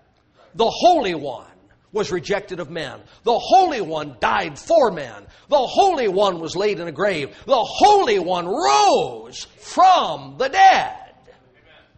The 0.54 0.70
Holy 0.70 1.14
One 1.14 1.51
was 1.92 2.10
rejected 2.10 2.60
of 2.60 2.70
men. 2.70 3.00
The 3.24 3.38
Holy 3.38 3.80
One 3.80 4.16
died 4.20 4.58
for 4.58 4.90
men. 4.90 5.26
The 5.48 5.58
Holy 5.58 6.08
One 6.08 6.40
was 6.40 6.56
laid 6.56 6.80
in 6.80 6.88
a 6.88 6.92
grave. 6.92 7.36
The 7.46 7.54
Holy 7.56 8.18
One 8.18 8.46
rose 8.46 9.46
from 9.58 10.36
the 10.38 10.48
dead. 10.48 10.96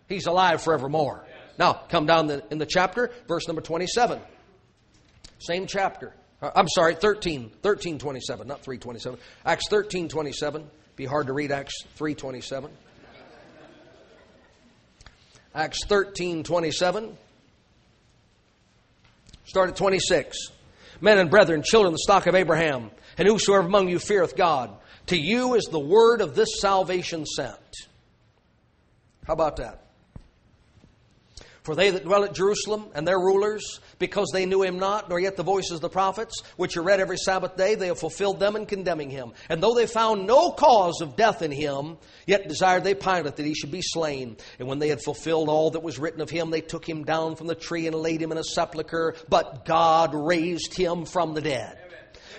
He's 0.09 0.26
alive 0.26 0.62
forevermore. 0.62 1.24
Now, 1.59 1.74
come 1.88 2.07
down 2.07 2.30
in 2.50 2.59
the 2.59 2.66
chapter, 2.66 3.12
verse 3.28 3.46
number 3.46 3.62
27. 3.62 4.20
Same 5.38 5.66
chapter. 5.66 6.12
Uh, 6.42 6.50
I'm 6.57 6.68
sorry, 6.68 6.94
13, 6.94 7.50
13, 7.62 7.98
27, 7.98 8.46
not 8.46 8.62
327. 8.62 9.18
Acts 9.44 9.68
13, 9.68 10.09
27. 10.09 10.68
Be 10.96 11.04
hard 11.04 11.28
to 11.28 11.33
read 11.33 11.52
Acts 11.52 11.74
3, 11.94 12.14
27. 12.14 12.70
Acts 15.54 15.85
13, 15.87 16.42
27. 16.42 17.16
Start 19.44 19.70
at 19.70 19.76
26. 19.76 20.37
Men 21.00 21.18
and 21.18 21.30
brethren, 21.30 21.62
children, 21.62 21.88
of 21.88 21.94
the 21.94 21.98
stock 21.98 22.26
of 22.26 22.35
Abraham, 22.35 22.90
and 23.18 23.28
whosoever 23.28 23.66
among 23.66 23.88
you 23.88 23.98
feareth 23.98 24.37
God, 24.37 24.76
to 25.07 25.16
you 25.16 25.54
is 25.54 25.64
the 25.64 25.78
word 25.78 26.20
of 26.20 26.35
this 26.35 26.61
salvation 26.61 27.26
sent. 27.26 27.88
How 29.26 29.35
about 29.35 29.57
that? 29.57 29.84
For 31.64 31.74
they 31.74 31.88
that 31.88 32.05
dwell 32.05 32.24
at 32.24 32.35
Jerusalem 32.35 32.90
and 32.94 33.09
their 33.09 33.18
rulers, 33.18 33.81
because 33.98 34.29
they 34.35 34.44
knew 34.44 34.62
him 34.62 34.79
not, 34.79 35.09
nor 35.09 35.18
yet 35.18 35.37
the 35.37 35.42
voices 35.42 35.72
of 35.72 35.81
the 35.81 35.88
prophets, 35.88 36.42
which 36.59 36.77
are 36.77 36.83
read 36.83 37.00
every 37.00 37.16
Sabbath 37.16 37.57
day, 37.57 37.74
they 37.74 37.87
have 37.87 37.98
fulfilled 37.98 38.38
them 38.38 38.55
in 38.55 38.66
condemning 38.66 39.09
him. 39.09 39.33
And 39.48 39.62
though 39.62 39.74
they 39.74 39.87
found 39.87 40.27
no 40.27 40.50
cause 40.50 41.00
of 41.00 41.16
death 41.16 41.40
in 41.40 41.50
him, 41.50 41.96
yet 42.27 42.48
desired 42.48 42.85
they 42.85 42.94
Pilate 42.94 43.37
that 43.37 43.46
he 43.46 43.55
should 43.55 43.70
be 43.70 43.81
slain. 43.81 44.37
And 44.59 44.68
when 44.68 44.79
they 44.79 44.88
had 44.88 45.00
fulfilled 45.03 45.48
all 45.48 45.70
that 45.70 45.83
was 45.83 45.98
written 45.98 46.20
of 46.20 46.29
him, 46.29 46.50
they 46.50 46.61
took 46.61 46.87
him 46.87 47.03
down 47.03 47.35
from 47.35 47.46
the 47.46 47.55
tree 47.55 47.87
and 47.87 47.96
laid 47.96 48.20
him 48.20 48.31
in 48.31 48.37
a 48.37 48.44
sepulchre. 48.44 49.16
But 49.31 49.64
God 49.64 50.14
raised 50.14 50.77
him 50.77 51.07
from 51.07 51.33
the 51.33 51.40
dead. 51.40 51.79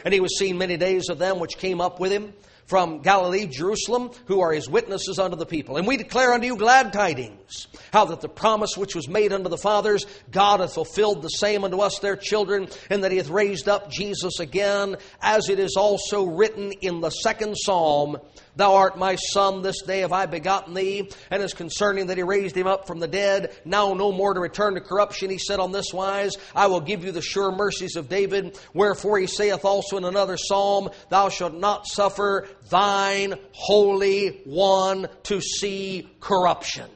And 0.03 0.13
he 0.13 0.19
was 0.19 0.37
seen 0.37 0.59
many 0.59 0.77
days 0.77 1.09
of 1.09 1.17
them 1.17 1.39
which 1.39 1.57
came 1.57 1.81
up 1.81 1.99
with 1.99 2.11
him 2.11 2.31
from 2.65 3.01
Galilee, 3.01 3.47
Jerusalem, 3.47 4.11
who 4.25 4.41
are 4.41 4.51
his 4.51 4.67
witnesses 4.67 5.19
unto 5.19 5.37
the 5.37 5.45
people. 5.45 5.77
And 5.77 5.85
we 5.85 5.97
declare 5.97 6.33
unto 6.33 6.47
you 6.47 6.57
glad 6.57 6.93
tidings, 6.93 7.67
how 7.93 8.05
that 8.05 8.21
the 8.21 8.29
promise 8.29 8.75
which 8.75 8.95
was 8.95 9.07
made 9.07 9.31
unto 9.31 9.49
the 9.49 9.57
fathers, 9.57 10.05
God 10.31 10.59
hath 10.59 10.73
fulfilled 10.73 11.21
the 11.21 11.29
same 11.29 11.63
unto 11.63 11.79
us 11.79 11.99
their 11.99 12.15
children, 12.15 12.67
and 12.89 13.03
that 13.03 13.11
he 13.11 13.17
hath 13.17 13.29
raised 13.29 13.69
up 13.69 13.91
Jesus 13.91 14.39
again, 14.39 14.95
as 15.21 15.49
it 15.49 15.59
is 15.59 15.75
also 15.77 16.25
written 16.25 16.71
in 16.81 17.01
the 17.01 17.11
second 17.11 17.55
psalm, 17.55 18.17
Thou 18.55 18.75
art 18.75 18.97
my 18.97 19.15
son, 19.15 19.61
this 19.61 19.81
day 19.81 19.99
have 19.99 20.13
I 20.13 20.25
begotten 20.25 20.73
thee. 20.73 21.09
And 21.29 21.43
as 21.43 21.53
concerning 21.53 22.07
that 22.07 22.17
he 22.17 22.23
raised 22.23 22.55
him 22.55 22.67
up 22.67 22.87
from 22.87 22.99
the 22.99 23.07
dead, 23.07 23.53
now 23.65 23.93
no 23.93 24.11
more 24.11 24.33
to 24.33 24.39
return 24.39 24.75
to 24.75 24.81
corruption, 24.81 25.29
he 25.29 25.37
said 25.37 25.59
on 25.59 25.71
this 25.71 25.93
wise, 25.93 26.37
I 26.55 26.67
will 26.67 26.79
give 26.79 27.03
you 27.03 27.11
the 27.11 27.21
sure 27.21 27.51
mercies 27.51 27.95
of 27.95 28.07
David. 28.07 28.57
Wherefore 28.73 29.19
he 29.19 29.27
saith 29.27 29.65
also 29.65 29.97
in 29.97 30.05
another 30.05 30.37
psalm, 30.37 30.89
Thou 31.09 31.29
shalt 31.29 31.55
not 31.55 31.85
suffer 31.85 32.47
thine 32.69 33.35
Holy 33.51 34.41
One 34.45 35.09
to 35.23 35.41
see 35.41 36.09
corruption. 36.21 36.89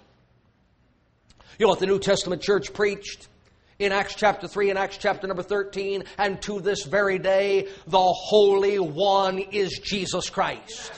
You 1.57 1.65
know 1.65 1.71
what 1.71 1.79
the 1.79 1.87
New 1.87 1.99
Testament 1.99 2.41
church 2.41 2.73
preached? 2.73 3.27
in 3.79 3.93
Acts 3.93 4.13
chapter 4.13 4.45
3 4.45 4.71
and 4.71 4.77
Acts 4.77 4.97
chapter 4.97 5.25
number 5.25 5.41
13, 5.41 6.03
and 6.17 6.41
to 6.41 6.59
this 6.59 6.83
very 6.83 7.17
day, 7.17 7.69
the 7.87 7.97
Holy 7.97 8.77
One 8.77 9.39
is 9.39 9.79
Jesus 9.81 10.29
Christ 10.29 10.91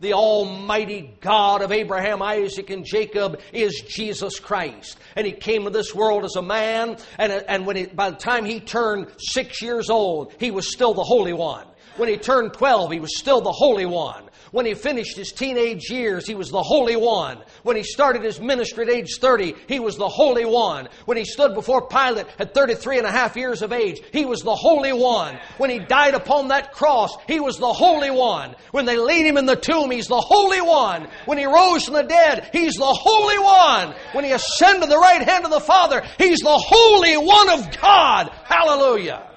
the 0.00 0.14
Almighty 0.14 1.16
God 1.20 1.62
of 1.62 1.72
Abraham, 1.72 2.22
Isaac, 2.22 2.70
and 2.70 2.84
Jacob 2.84 3.40
is 3.52 3.82
Jesus 3.88 4.38
Christ. 4.40 4.98
And 5.16 5.26
He 5.26 5.32
came 5.32 5.64
to 5.64 5.70
this 5.70 5.94
world 5.94 6.24
as 6.24 6.36
a 6.36 6.42
man, 6.42 6.96
and, 7.18 7.32
and 7.32 7.66
when 7.66 7.76
he, 7.76 7.86
by 7.86 8.10
the 8.10 8.16
time 8.16 8.44
He 8.44 8.60
turned 8.60 9.08
six 9.18 9.62
years 9.62 9.90
old, 9.90 10.32
He 10.38 10.50
was 10.50 10.70
still 10.70 10.94
the 10.94 11.04
Holy 11.04 11.32
One. 11.32 11.66
When 11.96 12.08
He 12.08 12.16
turned 12.16 12.52
12, 12.52 12.92
He 12.92 13.00
was 13.00 13.18
still 13.18 13.40
the 13.40 13.52
Holy 13.52 13.86
One. 13.86 14.23
When 14.54 14.66
he 14.66 14.74
finished 14.74 15.16
his 15.16 15.32
teenage 15.32 15.90
years, 15.90 16.28
he 16.28 16.36
was 16.36 16.48
the 16.48 16.62
Holy 16.62 16.94
One. 16.94 17.42
When 17.64 17.74
he 17.76 17.82
started 17.82 18.22
his 18.22 18.38
ministry 18.38 18.84
at 18.84 18.88
age 18.88 19.18
30, 19.18 19.52
he 19.66 19.80
was 19.80 19.96
the 19.96 20.08
Holy 20.08 20.44
One. 20.44 20.88
When 21.06 21.16
he 21.16 21.24
stood 21.24 21.54
before 21.54 21.88
Pilate 21.88 22.26
at 22.38 22.54
33 22.54 22.98
and 22.98 23.06
a 23.08 23.10
half 23.10 23.34
years 23.34 23.62
of 23.62 23.72
age, 23.72 24.00
he 24.12 24.24
was 24.24 24.42
the 24.42 24.54
Holy 24.54 24.92
One. 24.92 25.40
When 25.58 25.70
he 25.70 25.80
died 25.80 26.14
upon 26.14 26.48
that 26.48 26.70
cross, 26.70 27.16
he 27.26 27.40
was 27.40 27.58
the 27.58 27.72
Holy 27.72 28.12
One. 28.12 28.54
When 28.70 28.84
they 28.84 28.96
laid 28.96 29.26
him 29.26 29.38
in 29.38 29.46
the 29.46 29.56
tomb, 29.56 29.90
he's 29.90 30.06
the 30.06 30.20
Holy 30.20 30.60
One. 30.60 31.08
When 31.24 31.36
he 31.36 31.46
rose 31.46 31.86
from 31.86 31.94
the 31.94 32.04
dead, 32.04 32.50
he's 32.52 32.74
the 32.74 32.84
Holy 32.84 33.40
One. 33.40 33.96
When 34.12 34.24
he 34.24 34.30
ascended 34.30 34.88
the 34.88 34.98
right 34.98 35.28
hand 35.28 35.44
of 35.44 35.50
the 35.50 35.58
Father, 35.58 36.06
he's 36.16 36.38
the 36.38 36.56
Holy 36.56 37.16
One 37.16 37.58
of 37.58 37.80
God. 37.80 38.30
Hallelujah. 38.44 39.32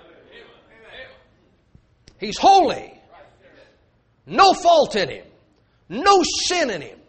He's 2.19 2.37
holy. 2.37 2.96
No 4.27 4.53
fault 4.53 4.95
in 4.95 5.09
him. 5.09 5.25
No 5.89 6.21
sin 6.47 6.69
in 6.69 6.81
him. 6.81 6.99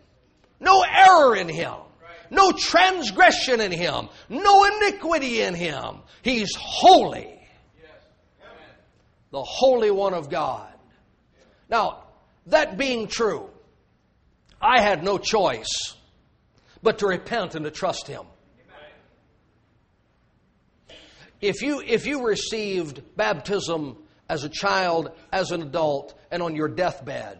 No 0.61 0.83
error 0.83 1.37
in 1.37 1.49
him. 1.49 1.75
No 2.31 2.53
transgression 2.53 3.61
in 3.61 3.73
him. 3.73 4.09
No 4.29 4.65
iniquity 4.65 5.43
in 5.43 5.55
him. 5.55 5.99
He's 6.23 6.55
holy. 6.57 7.35
The 9.31 9.43
Holy 9.43 9.91
One 9.91 10.15
of 10.15 10.31
God. 10.31 10.73
Now, 11.69 12.05
that 12.47 12.79
being 12.79 13.09
true, 13.09 13.51
I 14.61 14.81
had 14.81 15.05
no 15.05 15.19
choice 15.19 15.95
but 16.83 16.99
to 17.01 17.07
repent 17.07 17.55
and 17.55 17.65
to 17.65 17.71
trust 17.71 18.07
Him. 18.07 18.23
If 21.41 21.63
you, 21.63 21.81
if 21.81 22.07
you 22.07 22.27
received 22.27 23.03
baptism 23.17 23.97
as 24.29 24.45
a 24.45 24.49
child, 24.49 25.11
as 25.33 25.51
an 25.51 25.63
adult, 25.63 26.15
and 26.31 26.43
on 26.43 26.55
your 26.55 26.69
deathbed, 26.69 27.39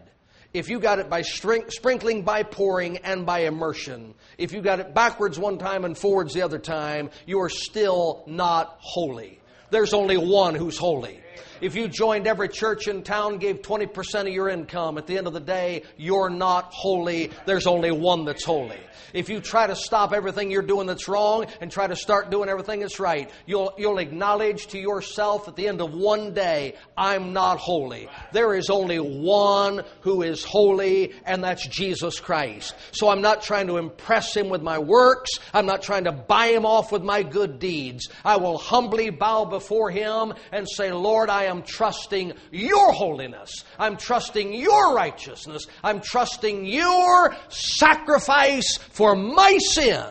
If 0.51 0.67
you 0.67 0.79
got 0.79 0.97
it 0.97 1.11
by 1.11 1.21
sprinkling, 1.21 2.23
by 2.23 2.41
pouring, 2.41 2.97
and 2.97 3.23
by 3.23 3.41
immersion, 3.41 4.15
if 4.39 4.51
you 4.51 4.63
got 4.63 4.79
it 4.79 4.95
backwards 4.95 5.37
one 5.37 5.59
time 5.59 5.85
and 5.85 5.95
forwards 5.95 6.33
the 6.33 6.41
other 6.41 6.57
time, 6.57 7.11
you 7.27 7.39
are 7.41 7.49
still 7.49 8.23
not 8.25 8.77
holy. 8.79 9.39
There's 9.69 9.93
only 9.93 10.17
one 10.17 10.55
who's 10.55 10.77
holy. 10.77 11.19
If 11.61 11.75
you 11.75 11.87
joined 11.87 12.27
every 12.27 12.49
church 12.49 12.87
in 12.87 13.03
town, 13.03 13.37
gave 13.37 13.61
20% 13.61 14.21
of 14.21 14.27
your 14.27 14.49
income, 14.49 14.97
at 14.97 15.07
the 15.07 15.17
end 15.17 15.27
of 15.27 15.33
the 15.33 15.39
day, 15.39 15.83
you're 15.97 16.29
not 16.29 16.73
holy. 16.73 17.31
There's 17.45 17.67
only 17.67 17.91
one 17.91 18.25
that's 18.25 18.45
holy. 18.45 18.79
If 19.13 19.29
you 19.29 19.39
try 19.39 19.67
to 19.67 19.75
stop 19.75 20.13
everything 20.13 20.51
you're 20.51 20.61
doing 20.61 20.87
that's 20.87 21.07
wrong 21.07 21.47
and 21.61 21.71
try 21.71 21.87
to 21.87 21.95
start 21.95 22.29
doing 22.29 22.49
everything 22.49 22.81
that's 22.81 22.99
right, 22.99 23.29
you'll, 23.45 23.73
you'll 23.77 23.97
acknowledge 23.97 24.67
to 24.67 24.79
yourself 24.79 25.47
at 25.47 25.55
the 25.55 25.67
end 25.67 25.81
of 25.81 25.93
one 25.93 26.33
day, 26.33 26.75
I'm 26.95 27.33
not 27.33 27.57
holy. 27.57 28.07
There 28.31 28.53
is 28.53 28.69
only 28.69 28.99
one 28.99 29.83
who 30.01 30.21
is 30.21 30.43
holy, 30.43 31.13
and 31.25 31.43
that's 31.43 31.67
Jesus 31.67 32.19
Christ. 32.19 32.75
So 32.91 33.09
I'm 33.09 33.21
not 33.21 33.41
trying 33.41 33.67
to 33.67 33.77
impress 33.77 34.35
him 34.35 34.49
with 34.49 34.61
my 34.61 34.79
works. 34.79 35.31
I'm 35.53 35.65
not 35.65 35.81
trying 35.81 36.05
to 36.05 36.11
buy 36.11 36.47
him 36.47 36.65
off 36.65 36.91
with 36.91 37.03
my 37.03 37.23
good 37.23 37.59
deeds. 37.59 38.09
I 38.23 38.37
will 38.37 38.57
humbly 38.57 39.09
bow 39.09 39.45
before 39.45 39.89
him 39.89 40.33
and 40.51 40.67
say, 40.69 40.91
Lord, 40.91 41.29
I 41.29 41.45
am 41.49 41.63
trusting 41.63 42.33
your 42.51 42.91
holiness. 42.91 43.65
I'm 43.77 43.97
trusting 43.97 44.53
your 44.53 44.93
righteousness. 44.93 45.67
I'm 45.83 46.01
trusting 46.01 46.65
your 46.65 47.35
sacrifice 47.49 48.77
for 48.77 49.15
my 49.15 49.57
sin. 49.71 50.05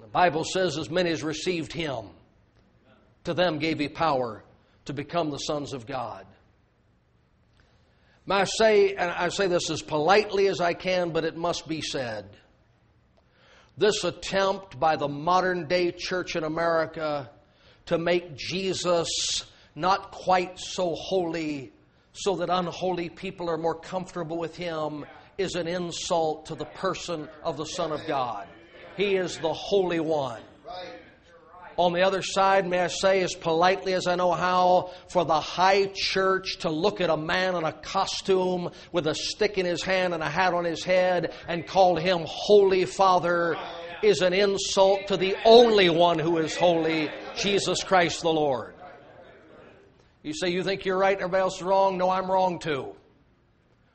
The 0.00 0.06
Bible 0.08 0.44
says, 0.44 0.78
as 0.78 0.90
many 0.90 1.10
as 1.10 1.22
received 1.22 1.72
him, 1.72 2.06
to 3.24 3.34
them 3.34 3.58
gave 3.58 3.78
he 3.78 3.88
power 3.88 4.44
to 4.84 4.92
become 4.92 5.30
the 5.30 5.38
sons 5.38 5.72
of 5.72 5.86
God. 5.86 6.26
I 8.30 8.44
say, 8.44 8.94
and 8.94 9.10
I 9.10 9.28
say 9.28 9.48
this 9.48 9.68
as 9.70 9.82
politely 9.82 10.46
as 10.46 10.60
I 10.60 10.72
can, 10.72 11.10
but 11.10 11.24
it 11.24 11.36
must 11.36 11.68
be 11.68 11.82
said. 11.82 12.36
This 13.76 14.04
attempt 14.04 14.78
by 14.78 14.96
the 14.96 15.08
modern 15.08 15.66
day 15.66 15.90
church 15.90 16.36
in 16.36 16.44
America 16.44 17.30
to 17.86 17.98
make 17.98 18.36
Jesus 18.36 19.44
not 19.74 20.10
quite 20.10 20.58
so 20.58 20.94
holy 20.94 21.72
so 22.12 22.36
that 22.36 22.48
unholy 22.48 23.08
people 23.08 23.50
are 23.50 23.58
more 23.58 23.74
comfortable 23.74 24.38
with 24.38 24.56
him 24.56 25.04
is 25.36 25.54
an 25.56 25.66
insult 25.66 26.46
to 26.46 26.54
the 26.54 26.64
person 26.64 27.28
of 27.42 27.56
the 27.56 27.64
Son 27.64 27.90
of 27.90 28.00
God. 28.06 28.46
He 28.96 29.16
is 29.16 29.36
the 29.38 29.52
Holy 29.52 29.98
One. 29.98 30.40
On 31.76 31.92
the 31.92 32.02
other 32.02 32.22
side, 32.22 32.68
may 32.68 32.78
I 32.78 32.86
say, 32.86 33.20
as 33.22 33.34
politely 33.34 33.94
as 33.94 34.06
I 34.06 34.14
know 34.14 34.30
how, 34.30 34.92
for 35.08 35.24
the 35.24 35.40
high 35.40 35.90
church 35.92 36.58
to 36.58 36.70
look 36.70 37.00
at 37.00 37.10
a 37.10 37.16
man 37.16 37.56
in 37.56 37.64
a 37.64 37.72
costume 37.72 38.70
with 38.92 39.08
a 39.08 39.14
stick 39.16 39.58
in 39.58 39.66
his 39.66 39.82
hand 39.82 40.14
and 40.14 40.22
a 40.22 40.28
hat 40.28 40.54
on 40.54 40.64
his 40.64 40.84
head 40.84 41.34
and 41.48 41.66
call 41.66 41.96
him 41.96 42.22
Holy 42.26 42.84
Father 42.84 43.56
is 44.04 44.20
an 44.20 44.32
insult 44.32 45.08
to 45.08 45.16
the 45.16 45.34
only 45.44 45.88
one 45.88 46.18
who 46.18 46.38
is 46.38 46.54
holy, 46.54 47.10
Jesus 47.36 47.82
Christ 47.82 48.22
the 48.22 48.32
Lord. 48.32 48.74
You 50.22 50.32
say 50.34 50.50
you 50.50 50.62
think 50.62 50.84
you're 50.84 50.98
right 50.98 51.12
and 51.12 51.22
everybody 51.22 51.42
else 51.42 51.56
is 51.56 51.62
wrong? 51.62 51.98
No, 51.98 52.10
I'm 52.10 52.30
wrong 52.30 52.58
too. 52.58 52.94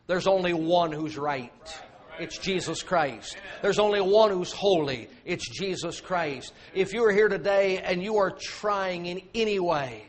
There's 0.07 0.27
only 0.27 0.53
one 0.53 0.91
who's 0.91 1.17
right. 1.17 1.81
It's 2.19 2.37
Jesus 2.37 2.83
Christ. 2.83 3.37
There's 3.61 3.79
only 3.79 4.01
one 4.01 4.31
who's 4.31 4.51
holy. 4.51 5.07
It's 5.25 5.47
Jesus 5.47 6.01
Christ. 6.01 6.53
If 6.73 6.93
you 6.93 7.05
are 7.05 7.11
here 7.11 7.29
today 7.29 7.77
and 7.77 8.03
you 8.03 8.17
are 8.17 8.31
trying 8.31 9.05
in 9.05 9.21
any 9.33 9.59
way 9.59 10.08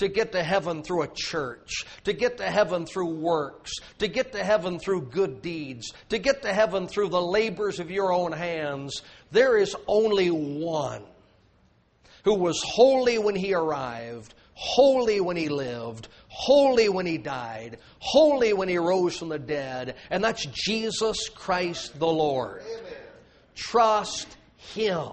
to 0.00 0.08
get 0.08 0.32
to 0.32 0.42
heaven 0.42 0.82
through 0.82 1.02
a 1.02 1.08
church, 1.14 1.84
to 2.04 2.14
get 2.14 2.38
to 2.38 2.50
heaven 2.50 2.86
through 2.86 3.14
works, 3.14 3.70
to 3.98 4.08
get 4.08 4.32
to 4.32 4.42
heaven 4.42 4.78
through 4.78 5.02
good 5.02 5.42
deeds, 5.42 5.92
to 6.08 6.18
get 6.18 6.40
to 6.40 6.52
heaven 6.54 6.88
through 6.88 7.10
the 7.10 7.20
labors 7.20 7.78
of 7.80 7.90
your 7.90 8.10
own 8.10 8.32
hands, 8.32 9.02
there 9.30 9.58
is 9.58 9.76
only 9.86 10.30
one 10.30 11.02
who 12.24 12.34
was 12.34 12.62
holy 12.64 13.18
when 13.18 13.34
he 13.36 13.52
arrived, 13.52 14.32
holy 14.54 15.20
when 15.20 15.36
he 15.36 15.50
lived, 15.50 16.08
holy 16.28 16.88
when 16.88 17.04
he 17.04 17.18
died, 17.18 17.76
holy 17.98 18.54
when 18.54 18.70
he 18.70 18.78
rose 18.78 19.18
from 19.18 19.28
the 19.28 19.38
dead, 19.38 19.96
and 20.08 20.24
that's 20.24 20.46
Jesus 20.46 21.28
Christ 21.28 21.98
the 21.98 22.06
Lord. 22.06 22.62
Amen. 22.62 22.92
Trust 23.54 24.34
him, 24.56 25.10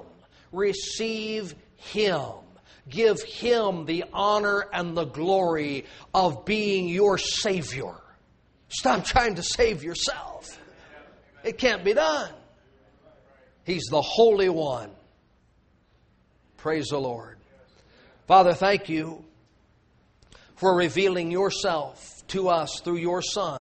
receive 0.53 1.55
him. 1.75 2.46
Give 2.89 3.21
him 3.21 3.85
the 3.85 4.05
honor 4.13 4.65
and 4.71 4.95
the 4.95 5.05
glory 5.05 5.85
of 6.13 6.45
being 6.45 6.87
your 6.87 7.17
Savior. 7.17 7.95
Stop 8.69 9.05
trying 9.05 9.35
to 9.35 9.43
save 9.43 9.83
yourself. 9.83 10.47
It 11.43 11.57
can't 11.57 11.83
be 11.83 11.93
done. 11.93 12.31
He's 13.63 13.85
the 13.89 14.01
Holy 14.01 14.49
One. 14.49 14.91
Praise 16.57 16.87
the 16.87 16.99
Lord. 16.99 17.37
Father, 18.27 18.53
thank 18.53 18.89
you 18.89 19.23
for 20.55 20.75
revealing 20.75 21.31
yourself 21.31 22.25
to 22.27 22.49
us 22.49 22.81
through 22.81 22.97
your 22.97 23.21
Son. 23.21 23.55